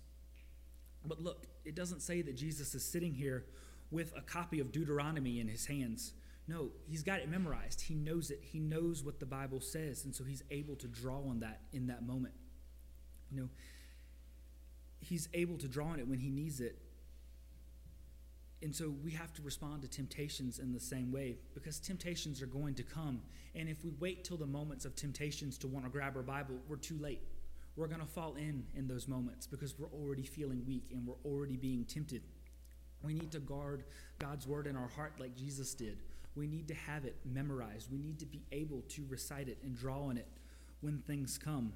But 1.05 1.21
look, 1.21 1.47
it 1.65 1.75
doesn't 1.75 2.01
say 2.01 2.21
that 2.21 2.35
Jesus 2.35 2.73
is 2.75 2.85
sitting 2.85 3.13
here 3.13 3.45
with 3.91 4.13
a 4.15 4.21
copy 4.21 4.59
of 4.59 4.71
Deuteronomy 4.71 5.39
in 5.39 5.47
his 5.47 5.65
hands. 5.65 6.13
No, 6.47 6.69
he's 6.87 7.03
got 7.03 7.19
it 7.19 7.29
memorized. 7.29 7.81
He 7.81 7.95
knows 7.95 8.29
it. 8.29 8.39
He 8.41 8.59
knows 8.59 9.03
what 9.03 9.19
the 9.19 9.25
Bible 9.25 9.59
says, 9.59 10.05
and 10.05 10.15
so 10.15 10.23
he's 10.23 10.43
able 10.51 10.75
to 10.77 10.87
draw 10.87 11.17
on 11.17 11.39
that 11.39 11.61
in 11.73 11.87
that 11.87 12.05
moment. 12.05 12.35
You 13.31 13.41
know, 13.41 13.49
he's 15.05 15.29
able 15.33 15.57
to 15.57 15.67
draw 15.67 15.87
on 15.87 15.99
it 15.99 16.07
when 16.07 16.19
he 16.19 16.29
needs 16.29 16.59
it. 16.59 16.77
And 18.61 18.75
so 18.75 18.93
we 19.03 19.11
have 19.11 19.33
to 19.33 19.41
respond 19.41 19.83
to 19.83 19.87
temptations 19.87 20.59
in 20.59 20.73
the 20.73 20.79
same 20.79 21.11
way 21.11 21.37
because 21.53 21.79
temptations 21.79 22.41
are 22.41 22.47
going 22.47 22.73
to 22.75 22.83
come. 22.83 23.21
And 23.53 23.69
if 23.69 23.83
we 23.83 23.91
wait 23.99 24.23
till 24.23 24.37
the 24.37 24.47
moments 24.47 24.85
of 24.85 24.95
temptations 24.95 25.57
to 25.59 25.67
want 25.67 25.85
to 25.85 25.91
grab 25.91 26.15
our 26.15 26.23
Bible, 26.23 26.55
we're 26.67 26.77
too 26.77 26.97
late 26.99 27.21
we're 27.75 27.87
going 27.87 28.01
to 28.01 28.05
fall 28.05 28.35
in 28.35 28.63
in 28.75 28.87
those 28.87 29.07
moments 29.07 29.47
because 29.47 29.77
we're 29.77 29.89
already 29.89 30.23
feeling 30.23 30.63
weak 30.65 30.85
and 30.91 31.05
we're 31.05 31.29
already 31.29 31.57
being 31.57 31.83
tempted. 31.83 32.21
We 33.03 33.13
need 33.13 33.31
to 33.31 33.39
guard 33.39 33.83
God's 34.17 34.47
word 34.47 34.65
in 34.67 34.75
our 34.75 34.87
heart 34.87 35.13
like 35.19 35.35
Jesus 35.35 35.73
did. 35.73 35.99
We 36.35 36.47
need 36.47 36.67
to 36.69 36.73
have 36.73 37.05
it 37.05 37.15
memorized. 37.25 37.91
We 37.91 37.97
need 37.97 38.19
to 38.19 38.25
be 38.25 38.41
able 38.51 38.81
to 38.89 39.05
recite 39.09 39.47
it 39.47 39.57
and 39.63 39.75
draw 39.75 40.05
on 40.05 40.17
it 40.17 40.27
when 40.81 40.99
things 40.99 41.37
come. 41.37 41.73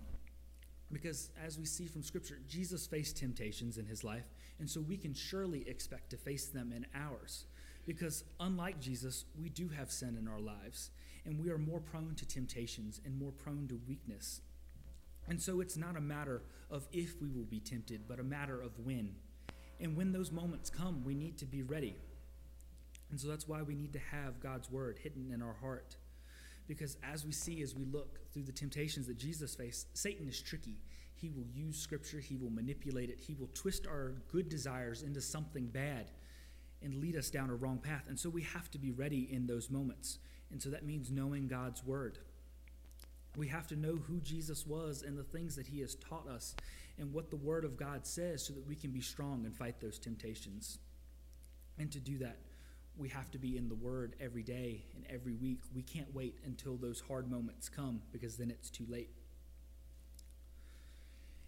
Because 0.91 1.29
as 1.45 1.57
we 1.57 1.65
see 1.65 1.85
from 1.85 2.01
Scripture, 2.01 2.39
Jesus 2.47 2.87
faced 2.87 3.17
temptations 3.17 3.77
in 3.77 3.85
his 3.85 4.03
life, 4.03 4.25
and 4.59 4.69
so 4.69 4.81
we 4.81 4.97
can 4.97 5.13
surely 5.13 5.67
expect 5.69 6.09
to 6.09 6.17
face 6.17 6.47
them 6.47 6.73
in 6.75 6.85
ours. 6.95 7.45
Because 7.85 8.23
unlike 8.39 8.79
Jesus, 8.79 9.25
we 9.39 9.49
do 9.49 9.69
have 9.69 9.91
sin 9.91 10.17
in 10.19 10.27
our 10.27 10.39
lives, 10.39 10.91
and 11.25 11.39
we 11.39 11.51
are 11.51 11.57
more 11.57 11.79
prone 11.79 12.15
to 12.15 12.27
temptations 12.27 13.01
and 13.05 13.19
more 13.19 13.31
prone 13.31 13.67
to 13.67 13.79
weakness. 13.87 14.41
And 15.27 15.39
so 15.39 15.61
it's 15.61 15.77
not 15.77 15.95
a 15.95 16.01
matter 16.01 16.41
of 16.71 16.87
if 16.91 17.21
we 17.21 17.29
will 17.29 17.45
be 17.45 17.59
tempted, 17.59 18.07
but 18.07 18.19
a 18.19 18.23
matter 18.23 18.59
of 18.59 18.71
when. 18.83 19.15
And 19.79 19.95
when 19.95 20.11
those 20.11 20.31
moments 20.31 20.69
come, 20.69 21.03
we 21.05 21.13
need 21.13 21.37
to 21.37 21.45
be 21.45 21.61
ready. 21.61 21.95
And 23.11 23.19
so 23.19 23.27
that's 23.27 23.47
why 23.47 23.61
we 23.61 23.75
need 23.75 23.93
to 23.93 23.99
have 23.99 24.39
God's 24.39 24.69
word 24.69 24.99
hidden 25.01 25.31
in 25.31 25.41
our 25.41 25.55
heart. 25.61 25.97
Because 26.69 26.97
as 27.03 27.25
we 27.25 27.31
see, 27.31 27.63
as 27.63 27.73
we 27.73 27.83
look 27.83 28.19
through 28.31 28.43
the 28.43 28.51
temptations 28.51 29.07
that 29.07 29.17
Jesus 29.17 29.55
faced, 29.55 29.97
Satan 29.97 30.29
is 30.29 30.39
tricky. 30.39 30.77
He 31.15 31.31
will 31.31 31.47
use 31.51 31.77
scripture, 31.77 32.19
he 32.19 32.37
will 32.37 32.51
manipulate 32.51 33.09
it, 33.09 33.19
he 33.19 33.33
will 33.33 33.49
twist 33.53 33.87
our 33.87 34.13
good 34.31 34.47
desires 34.47 35.01
into 35.01 35.19
something 35.19 35.65
bad 35.65 36.11
and 36.81 37.01
lead 37.01 37.17
us 37.17 37.31
down 37.31 37.49
a 37.49 37.55
wrong 37.55 37.79
path. 37.79 38.03
And 38.07 38.17
so 38.17 38.29
we 38.29 38.43
have 38.43 38.69
to 38.71 38.77
be 38.77 38.91
ready 38.91 39.27
in 39.31 39.47
those 39.47 39.69
moments. 39.71 40.19
And 40.51 40.61
so 40.61 40.69
that 40.69 40.85
means 40.85 41.11
knowing 41.11 41.47
God's 41.47 41.83
word. 41.83 42.19
We 43.35 43.47
have 43.47 43.67
to 43.67 43.75
know 43.75 43.95
who 43.95 44.21
Jesus 44.21 44.65
was 44.65 45.01
and 45.01 45.17
the 45.17 45.23
things 45.23 45.55
that 45.55 45.65
he 45.65 45.81
has 45.81 45.95
taught 45.95 46.27
us 46.27 46.55
and 46.99 47.11
what 47.11 47.29
the 47.29 47.37
Word 47.37 47.65
of 47.65 47.77
God 47.77 48.05
says 48.05 48.45
so 48.45 48.53
that 48.53 48.67
we 48.67 48.75
can 48.75 48.91
be 48.91 49.01
strong 49.01 49.45
and 49.45 49.55
fight 49.55 49.79
those 49.79 49.97
temptations. 49.97 50.79
And 51.77 51.91
to 51.91 51.99
do 51.99 52.17
that, 52.19 52.37
we 52.99 53.09
have 53.09 53.31
to 53.31 53.37
be 53.37 53.57
in 53.57 53.69
the 53.69 53.75
Word 53.75 54.15
every 54.19 54.43
day 54.43 54.83
and 54.95 55.05
every 55.09 55.35
week. 55.35 55.61
We 55.73 55.81
can't 55.81 56.13
wait 56.13 56.39
until 56.45 56.77
those 56.77 57.01
hard 57.01 57.29
moments 57.29 57.69
come 57.69 58.01
because 58.11 58.37
then 58.37 58.51
it's 58.51 58.69
too 58.69 58.85
late. 58.87 59.09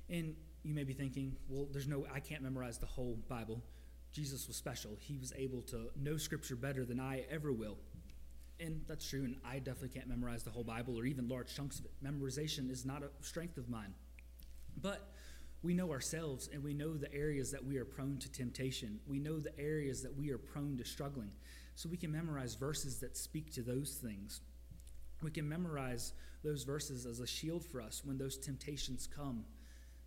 And 0.10 0.36
you 0.64 0.74
may 0.74 0.84
be 0.84 0.94
thinking, 0.94 1.36
well, 1.48 1.68
there's 1.72 1.88
no, 1.88 2.06
I 2.14 2.20
can't 2.20 2.42
memorize 2.42 2.78
the 2.78 2.86
whole 2.86 3.20
Bible. 3.28 3.62
Jesus 4.12 4.48
was 4.48 4.58
special. 4.58 4.98
He 5.00 5.18
was 5.18 5.32
able 5.38 5.62
to 5.64 5.90
know 5.96 6.18
Scripture 6.18 6.56
better 6.56 6.86
than 6.86 7.00
I 7.00 7.26
ever 7.30 7.52
will 7.52 7.78
and 8.62 8.82
that's 8.88 9.08
true, 9.10 9.24
and 9.24 9.36
I 9.44 9.58
definitely 9.58 9.90
can't 9.90 10.08
memorize 10.08 10.44
the 10.44 10.52
whole 10.52 10.64
Bible 10.64 10.98
or 10.98 11.06
even 11.06 11.28
large 11.28 11.56
chunks 11.56 11.80
of 11.80 11.86
it. 11.86 11.92
Memorization 12.04 12.70
is 12.70 12.86
not 12.86 13.02
a 13.02 13.10
strength 13.22 13.58
of 13.58 13.70
mine. 13.70 13.94
But 14.80 15.11
we 15.64 15.74
know 15.74 15.92
ourselves 15.92 16.50
and 16.52 16.64
we 16.64 16.74
know 16.74 16.94
the 16.96 17.14
areas 17.14 17.52
that 17.52 17.64
we 17.64 17.78
are 17.78 17.86
prone 17.86 18.18
to 18.20 18.32
temptation. 18.32 19.00
We 19.06 19.20
know 19.20 19.40
the 19.40 19.58
areas 19.60 20.02
that 20.02 20.16
we 20.16 20.32
are 20.32 20.38
prone 20.38 20.78
to 20.78 20.86
struggling. 20.86 21.32
So 21.76 21.88
we 21.88 21.98
can 21.98 22.12
memorize 22.12 22.56
verses 22.56 23.00
that 23.00 23.16
speak 23.16 23.54
to 23.54 23.62
those 23.62 24.00
things. 24.02 24.42
We 25.22 25.32
can 25.32 25.48
memorize 25.48 26.14
those 26.44 26.64
verses 26.64 27.06
as 27.06 27.20
a 27.20 27.28
shield 27.28 27.64
for 27.64 27.82
us 27.82 28.02
when 28.04 28.18
those 28.18 28.38
temptations 28.38 29.08
come 29.08 29.46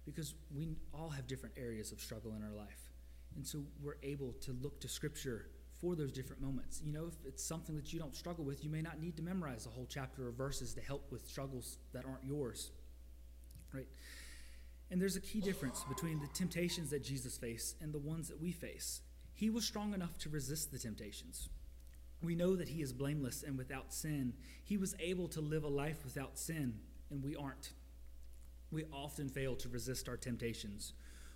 because 0.05 0.35
we 0.55 0.77
all 0.93 1.09
have 1.09 1.27
different 1.27 1.55
areas 1.57 1.93
of 1.93 2.01
struggle 2.01 2.35
in 2.35 2.43
our 2.43 2.53
life. 2.53 2.91
And 3.37 3.47
so 3.47 3.61
we're 3.81 3.97
able 4.03 4.33
to 4.43 4.53
look 4.61 4.81
to 4.81 4.89
Scripture 4.89 5.47
for 5.81 5.95
those 5.95 6.13
different 6.13 6.43
moments. 6.43 6.81
You 6.85 6.93
know, 6.93 7.07
if 7.07 7.15
it's 7.25 7.45
something 7.45 7.77
that 7.77 7.93
you 7.93 7.99
don't 7.99 8.15
struggle 8.15 8.45
with, 8.45 8.65
you 8.65 8.71
may 8.71 8.83
not 8.83 9.01
need 9.01 9.17
to 9.17 9.23
memorize 9.23 9.67
a 9.67 9.71
whole 9.71 9.87
chapter 9.89 10.29
of 10.29 10.35
verses 10.35 10.75
to 10.75 10.81
help 10.81 11.11
with 11.11 11.27
struggles 11.27 11.79
that 11.93 12.05
aren't 12.05 12.25
yours. 12.25 12.71
Right? 13.73 13.89
And 14.91 15.01
there's 15.01 15.17
a 15.17 15.21
key 15.21 15.41
difference 15.41 15.85
between 15.89 16.21
the 16.21 16.29
temptations 16.29 16.91
that 16.91 17.03
Jesus 17.03 17.37
faced 17.37 17.77
and 17.81 17.93
the 17.93 17.99
ones 17.99 18.29
that 18.29 18.41
we 18.41 18.53
face. 18.53 19.01
He 19.33 19.51
was 19.51 19.65
strong 19.65 19.95
enough 19.95 20.19
to 20.19 20.29
resist 20.29 20.71
the 20.71 20.79
temptations. 20.79 21.49
We 22.23 22.35
know 22.35 22.57
that 22.57 22.69
he 22.69 22.81
is 22.81 22.93
blameless 22.93 23.43
and 23.43 23.59
without 23.59 23.93
sin. 23.93 24.35
He 24.63 24.77
was 24.77 24.95
able 25.01 25.29
to 25.29 25.41
live 25.41 25.65
a 25.65 25.69
life 25.69 26.05
without 26.05 26.39
sin, 26.39 26.75
and 27.11 27.23
we 27.23 27.35
aren't. 27.35 27.73
We 28.71 28.85
often 28.93 29.29
fail 29.29 29.57
to 29.57 29.69
resist 29.69 30.09
our 30.09 30.17
temptations. 30.17 30.95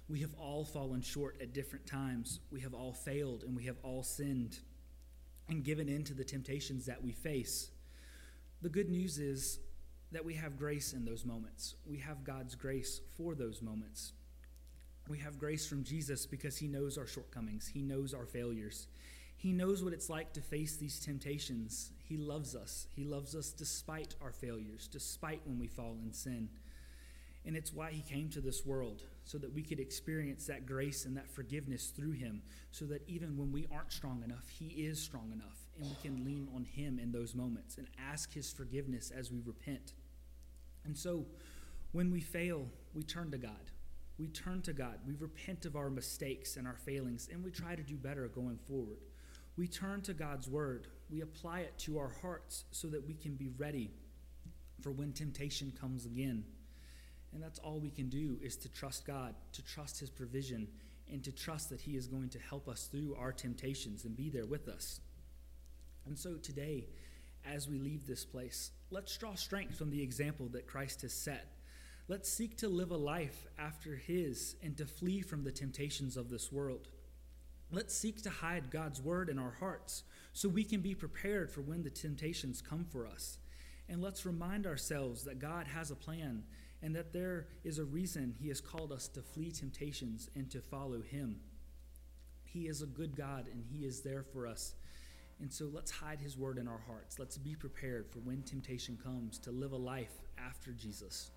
We 0.08 0.20
have 0.20 0.34
all 0.38 0.64
fallen 0.64 1.02
short 1.02 1.36
at 1.40 1.52
different 1.52 1.86
times. 1.86 2.40
We 2.50 2.60
have 2.62 2.74
all 2.74 2.92
failed 2.92 3.44
and 3.44 3.54
we 3.54 3.64
have 3.64 3.76
all 3.82 4.02
sinned 4.02 4.58
and 5.48 5.62
given 5.62 5.88
in 5.88 6.02
to 6.04 6.14
the 6.14 6.24
temptations 6.24 6.86
that 6.86 7.02
we 7.02 7.12
face. 7.12 7.70
The 8.62 8.70
good 8.70 8.88
news 8.88 9.18
is 9.18 9.60
that 10.12 10.24
we 10.24 10.34
have 10.34 10.58
grace 10.58 10.92
in 10.92 11.04
those 11.04 11.24
moments. 11.24 11.74
We 11.86 11.98
have 11.98 12.24
God's 12.24 12.54
grace 12.54 13.00
for 13.16 13.34
those 13.34 13.60
moments. 13.60 14.12
We 15.08 15.18
have 15.18 15.38
grace 15.38 15.66
from 15.66 15.84
Jesus 15.84 16.26
because 16.26 16.56
he 16.58 16.68
knows 16.68 16.98
our 16.98 17.06
shortcomings, 17.06 17.66
he 17.66 17.82
knows 17.82 18.14
our 18.14 18.26
failures. 18.26 18.86
He 19.36 19.52
knows 19.52 19.84
what 19.84 19.92
it's 19.92 20.10
like 20.10 20.32
to 20.32 20.40
face 20.40 20.76
these 20.76 20.98
temptations. 20.98 21.92
He 22.08 22.16
loves 22.16 22.56
us. 22.56 22.88
He 22.96 23.04
loves 23.04 23.36
us 23.36 23.52
despite 23.52 24.16
our 24.20 24.32
failures, 24.32 24.88
despite 24.90 25.42
when 25.46 25.60
we 25.60 25.68
fall 25.68 25.96
in 26.02 26.12
sin. 26.12 26.48
And 27.46 27.56
it's 27.56 27.72
why 27.72 27.92
he 27.92 28.02
came 28.02 28.30
to 28.30 28.40
this 28.40 28.66
world, 28.66 29.04
so 29.28 29.36
that 29.36 29.52
we 29.52 29.62
could 29.62 29.78
experience 29.78 30.46
that 30.46 30.64
grace 30.64 31.04
and 31.04 31.14
that 31.14 31.28
forgiveness 31.28 31.92
through 31.94 32.12
him, 32.12 32.40
so 32.70 32.86
that 32.86 33.02
even 33.06 33.36
when 33.36 33.52
we 33.52 33.66
aren't 33.70 33.92
strong 33.92 34.22
enough, 34.24 34.48
he 34.48 34.68
is 34.68 34.98
strong 34.98 35.30
enough, 35.34 35.58
and 35.76 35.86
we 35.86 35.96
can 36.00 36.24
lean 36.24 36.48
on 36.54 36.64
him 36.64 36.98
in 36.98 37.12
those 37.12 37.34
moments 37.34 37.76
and 37.76 37.86
ask 38.10 38.32
his 38.32 38.50
forgiveness 38.50 39.12
as 39.14 39.30
we 39.30 39.42
repent. 39.44 39.92
And 40.86 40.96
so 40.96 41.26
when 41.92 42.10
we 42.10 42.22
fail, 42.22 42.68
we 42.94 43.02
turn 43.02 43.30
to 43.32 43.36
God. 43.36 43.70
We 44.18 44.28
turn 44.28 44.62
to 44.62 44.72
God. 44.72 44.98
We 45.06 45.12
repent 45.18 45.66
of 45.66 45.76
our 45.76 45.90
mistakes 45.90 46.56
and 46.56 46.66
our 46.66 46.78
failings, 46.78 47.28
and 47.30 47.44
we 47.44 47.50
try 47.50 47.76
to 47.76 47.82
do 47.82 47.96
better 47.96 48.26
going 48.28 48.58
forward. 48.66 49.00
We 49.58 49.68
turn 49.68 50.00
to 50.02 50.14
God's 50.14 50.48
word. 50.48 50.86
We 51.10 51.20
apply 51.20 51.60
it 51.60 51.76
to 51.80 51.98
our 51.98 52.14
hearts 52.22 52.64
so 52.70 52.88
that 52.88 53.06
we 53.06 53.12
can 53.12 53.34
be 53.34 53.50
ready 53.58 53.90
for 54.80 54.90
when 54.90 55.12
temptation 55.12 55.70
comes 55.78 56.06
again. 56.06 56.44
And 57.32 57.42
that's 57.42 57.58
all 57.58 57.78
we 57.78 57.90
can 57.90 58.08
do 58.08 58.38
is 58.42 58.56
to 58.56 58.68
trust 58.68 59.06
God, 59.06 59.34
to 59.52 59.62
trust 59.62 60.00
His 60.00 60.10
provision, 60.10 60.68
and 61.10 61.22
to 61.24 61.32
trust 61.32 61.70
that 61.70 61.80
He 61.80 61.96
is 61.96 62.06
going 62.06 62.28
to 62.30 62.38
help 62.38 62.68
us 62.68 62.88
through 62.90 63.16
our 63.18 63.32
temptations 63.32 64.04
and 64.04 64.16
be 64.16 64.30
there 64.30 64.46
with 64.46 64.68
us. 64.68 65.00
And 66.06 66.18
so 66.18 66.34
today, 66.34 66.86
as 67.46 67.68
we 67.68 67.78
leave 67.78 68.06
this 68.06 68.24
place, 68.24 68.70
let's 68.90 69.16
draw 69.16 69.34
strength 69.34 69.76
from 69.76 69.90
the 69.90 70.02
example 70.02 70.48
that 70.52 70.66
Christ 70.66 71.02
has 71.02 71.12
set. 71.12 71.46
Let's 72.08 72.30
seek 72.30 72.56
to 72.58 72.68
live 72.68 72.90
a 72.90 72.96
life 72.96 73.46
after 73.58 73.94
His 73.94 74.56
and 74.62 74.76
to 74.78 74.86
flee 74.86 75.20
from 75.20 75.44
the 75.44 75.52
temptations 75.52 76.16
of 76.16 76.30
this 76.30 76.50
world. 76.50 76.88
Let's 77.70 77.94
seek 77.94 78.22
to 78.22 78.30
hide 78.30 78.70
God's 78.70 79.02
word 79.02 79.28
in 79.28 79.38
our 79.38 79.54
hearts 79.60 80.04
so 80.32 80.48
we 80.48 80.64
can 80.64 80.80
be 80.80 80.94
prepared 80.94 81.50
for 81.50 81.60
when 81.60 81.82
the 81.82 81.90
temptations 81.90 82.62
come 82.62 82.86
for 82.90 83.06
us. 83.06 83.38
And 83.90 84.00
let's 84.00 84.24
remind 84.24 84.66
ourselves 84.66 85.24
that 85.24 85.38
God 85.38 85.66
has 85.66 85.90
a 85.90 85.96
plan 85.96 86.44
and 86.82 86.94
that 86.94 87.12
there 87.12 87.46
is 87.64 87.78
a 87.78 87.84
reason 87.84 88.34
He 88.40 88.48
has 88.48 88.60
called 88.60 88.92
us 88.92 89.08
to 89.08 89.22
flee 89.22 89.50
temptations 89.50 90.30
and 90.34 90.50
to 90.50 90.60
follow 90.60 91.02
Him. 91.02 91.40
He 92.44 92.66
is 92.66 92.82
a 92.82 92.86
good 92.86 93.16
God, 93.16 93.46
and 93.52 93.62
He 93.70 93.84
is 93.84 94.02
there 94.02 94.22
for 94.22 94.46
us. 94.46 94.74
And 95.40 95.52
so 95.52 95.70
let's 95.72 95.90
hide 95.90 96.20
His 96.20 96.36
word 96.36 96.58
in 96.58 96.66
our 96.66 96.80
hearts. 96.86 97.18
Let's 97.18 97.38
be 97.38 97.54
prepared 97.54 98.10
for 98.10 98.18
when 98.20 98.42
temptation 98.42 98.98
comes 99.02 99.38
to 99.40 99.50
live 99.50 99.72
a 99.72 99.76
life 99.76 100.12
after 100.38 100.72
Jesus. 100.72 101.30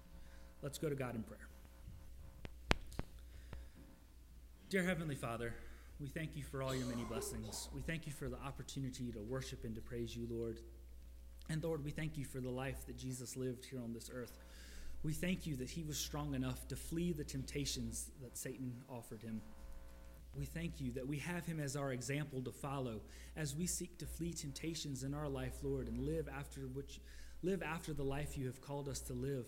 Let's 0.62 0.78
go 0.78 0.90
to 0.90 0.96
God 0.96 1.16
in 1.16 1.24
prayer. 1.24 1.48
Dear 4.70 4.84
Heavenly 4.84 5.16
Father, 5.16 5.54
we 6.00 6.08
thank 6.08 6.36
you 6.36 6.44
for 6.44 6.64
all 6.64 6.74
your 6.74 6.88
many 6.88 7.04
blessings. 7.04 7.68
We 7.76 7.82
thank 7.82 8.08
you 8.08 8.14
for 8.14 8.30
the 8.30 8.40
opportunity 8.40 9.12
to 9.12 9.20
worship 9.20 9.66
and 9.66 9.76
to 9.76 9.82
praise 9.82 10.16
you, 10.16 10.28
Lord. 10.30 10.60
And 11.50 11.64
Lord, 11.64 11.84
we 11.84 11.92
thank 11.92 12.18
you 12.18 12.26
for 12.26 12.40
the 12.40 12.50
life 12.50 12.86
that 12.88 12.98
Jesus 12.98 13.36
lived 13.36 13.66
here 13.66 13.82
on 13.84 13.94
this 13.94 14.10
earth. 14.14 14.40
We 15.04 15.14
thank 15.14 15.48
you 15.48 15.56
that 15.56 15.70
he 15.70 15.84
was 15.84 15.98
strong 15.98 16.36
enough 16.36 16.68
to 16.68 16.76
flee 16.76 17.12
the 17.12 17.24
temptations 17.24 18.12
that 18.22 18.38
Satan 18.38 18.74
offered 18.88 19.24
him. 19.24 19.42
We 20.38 20.46
thank 20.46 20.80
you 20.80 20.92
that 20.94 21.08
we 21.08 21.18
have 21.18 21.46
him 21.46 21.60
as 21.60 21.76
our 21.76 21.92
example 21.92 22.42
to 22.44 22.52
follow 22.52 23.02
as 23.36 23.56
we 23.56 23.66
seek 23.66 23.98
to 23.98 24.06
flee 24.06 24.32
temptations 24.32 25.04
in 25.04 25.14
our 25.14 25.28
life, 25.28 25.56
Lord, 25.64 25.88
and 25.88 26.00
live 26.00 26.30
after 26.30 26.62
which 26.62 27.02
live 27.42 27.64
after 27.64 27.94
the 27.94 28.04
life 28.04 28.38
you 28.38 28.46
have 28.46 28.62
called 28.62 28.88
us 28.88 29.00
to 29.02 29.14
live. 29.14 29.46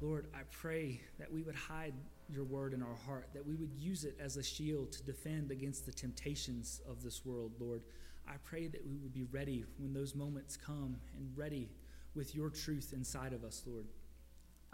Lord, 0.00 0.26
I 0.34 0.40
pray 0.50 1.00
that 1.18 1.30
we 1.30 1.42
would 1.42 1.54
hide 1.54 1.92
your 2.28 2.44
word 2.44 2.72
in 2.72 2.82
our 2.82 2.96
heart, 3.06 3.28
that 3.34 3.46
we 3.46 3.54
would 3.54 3.72
use 3.78 4.04
it 4.04 4.16
as 4.18 4.38
a 4.38 4.42
shield 4.42 4.90
to 4.92 5.02
defend 5.04 5.50
against 5.50 5.84
the 5.84 5.92
temptations 5.92 6.80
of 6.88 7.02
this 7.02 7.26
world, 7.26 7.52
Lord. 7.60 7.82
I 8.26 8.34
pray 8.42 8.68
that 8.68 8.84
we 8.86 8.96
would 8.96 9.12
be 9.12 9.24
ready 9.24 9.64
when 9.78 9.92
those 9.92 10.14
moments 10.14 10.56
come 10.56 10.96
and 11.16 11.30
ready 11.36 11.68
with 12.14 12.34
your 12.34 12.48
truth 12.48 12.92
inside 12.94 13.34
of 13.34 13.44
us, 13.44 13.62
Lord. 13.66 13.86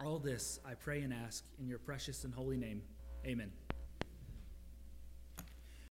All 0.05 0.21
this 0.21 0.61
I 0.65 0.75
pray 0.75 1.03
and 1.03 1.13
ask 1.13 1.45
in 1.59 1.67
your 1.67 1.81
precious 1.81 2.23
and 2.23 2.33
holy 2.33 2.57
name. 2.57 2.83
Amen. 3.27 3.51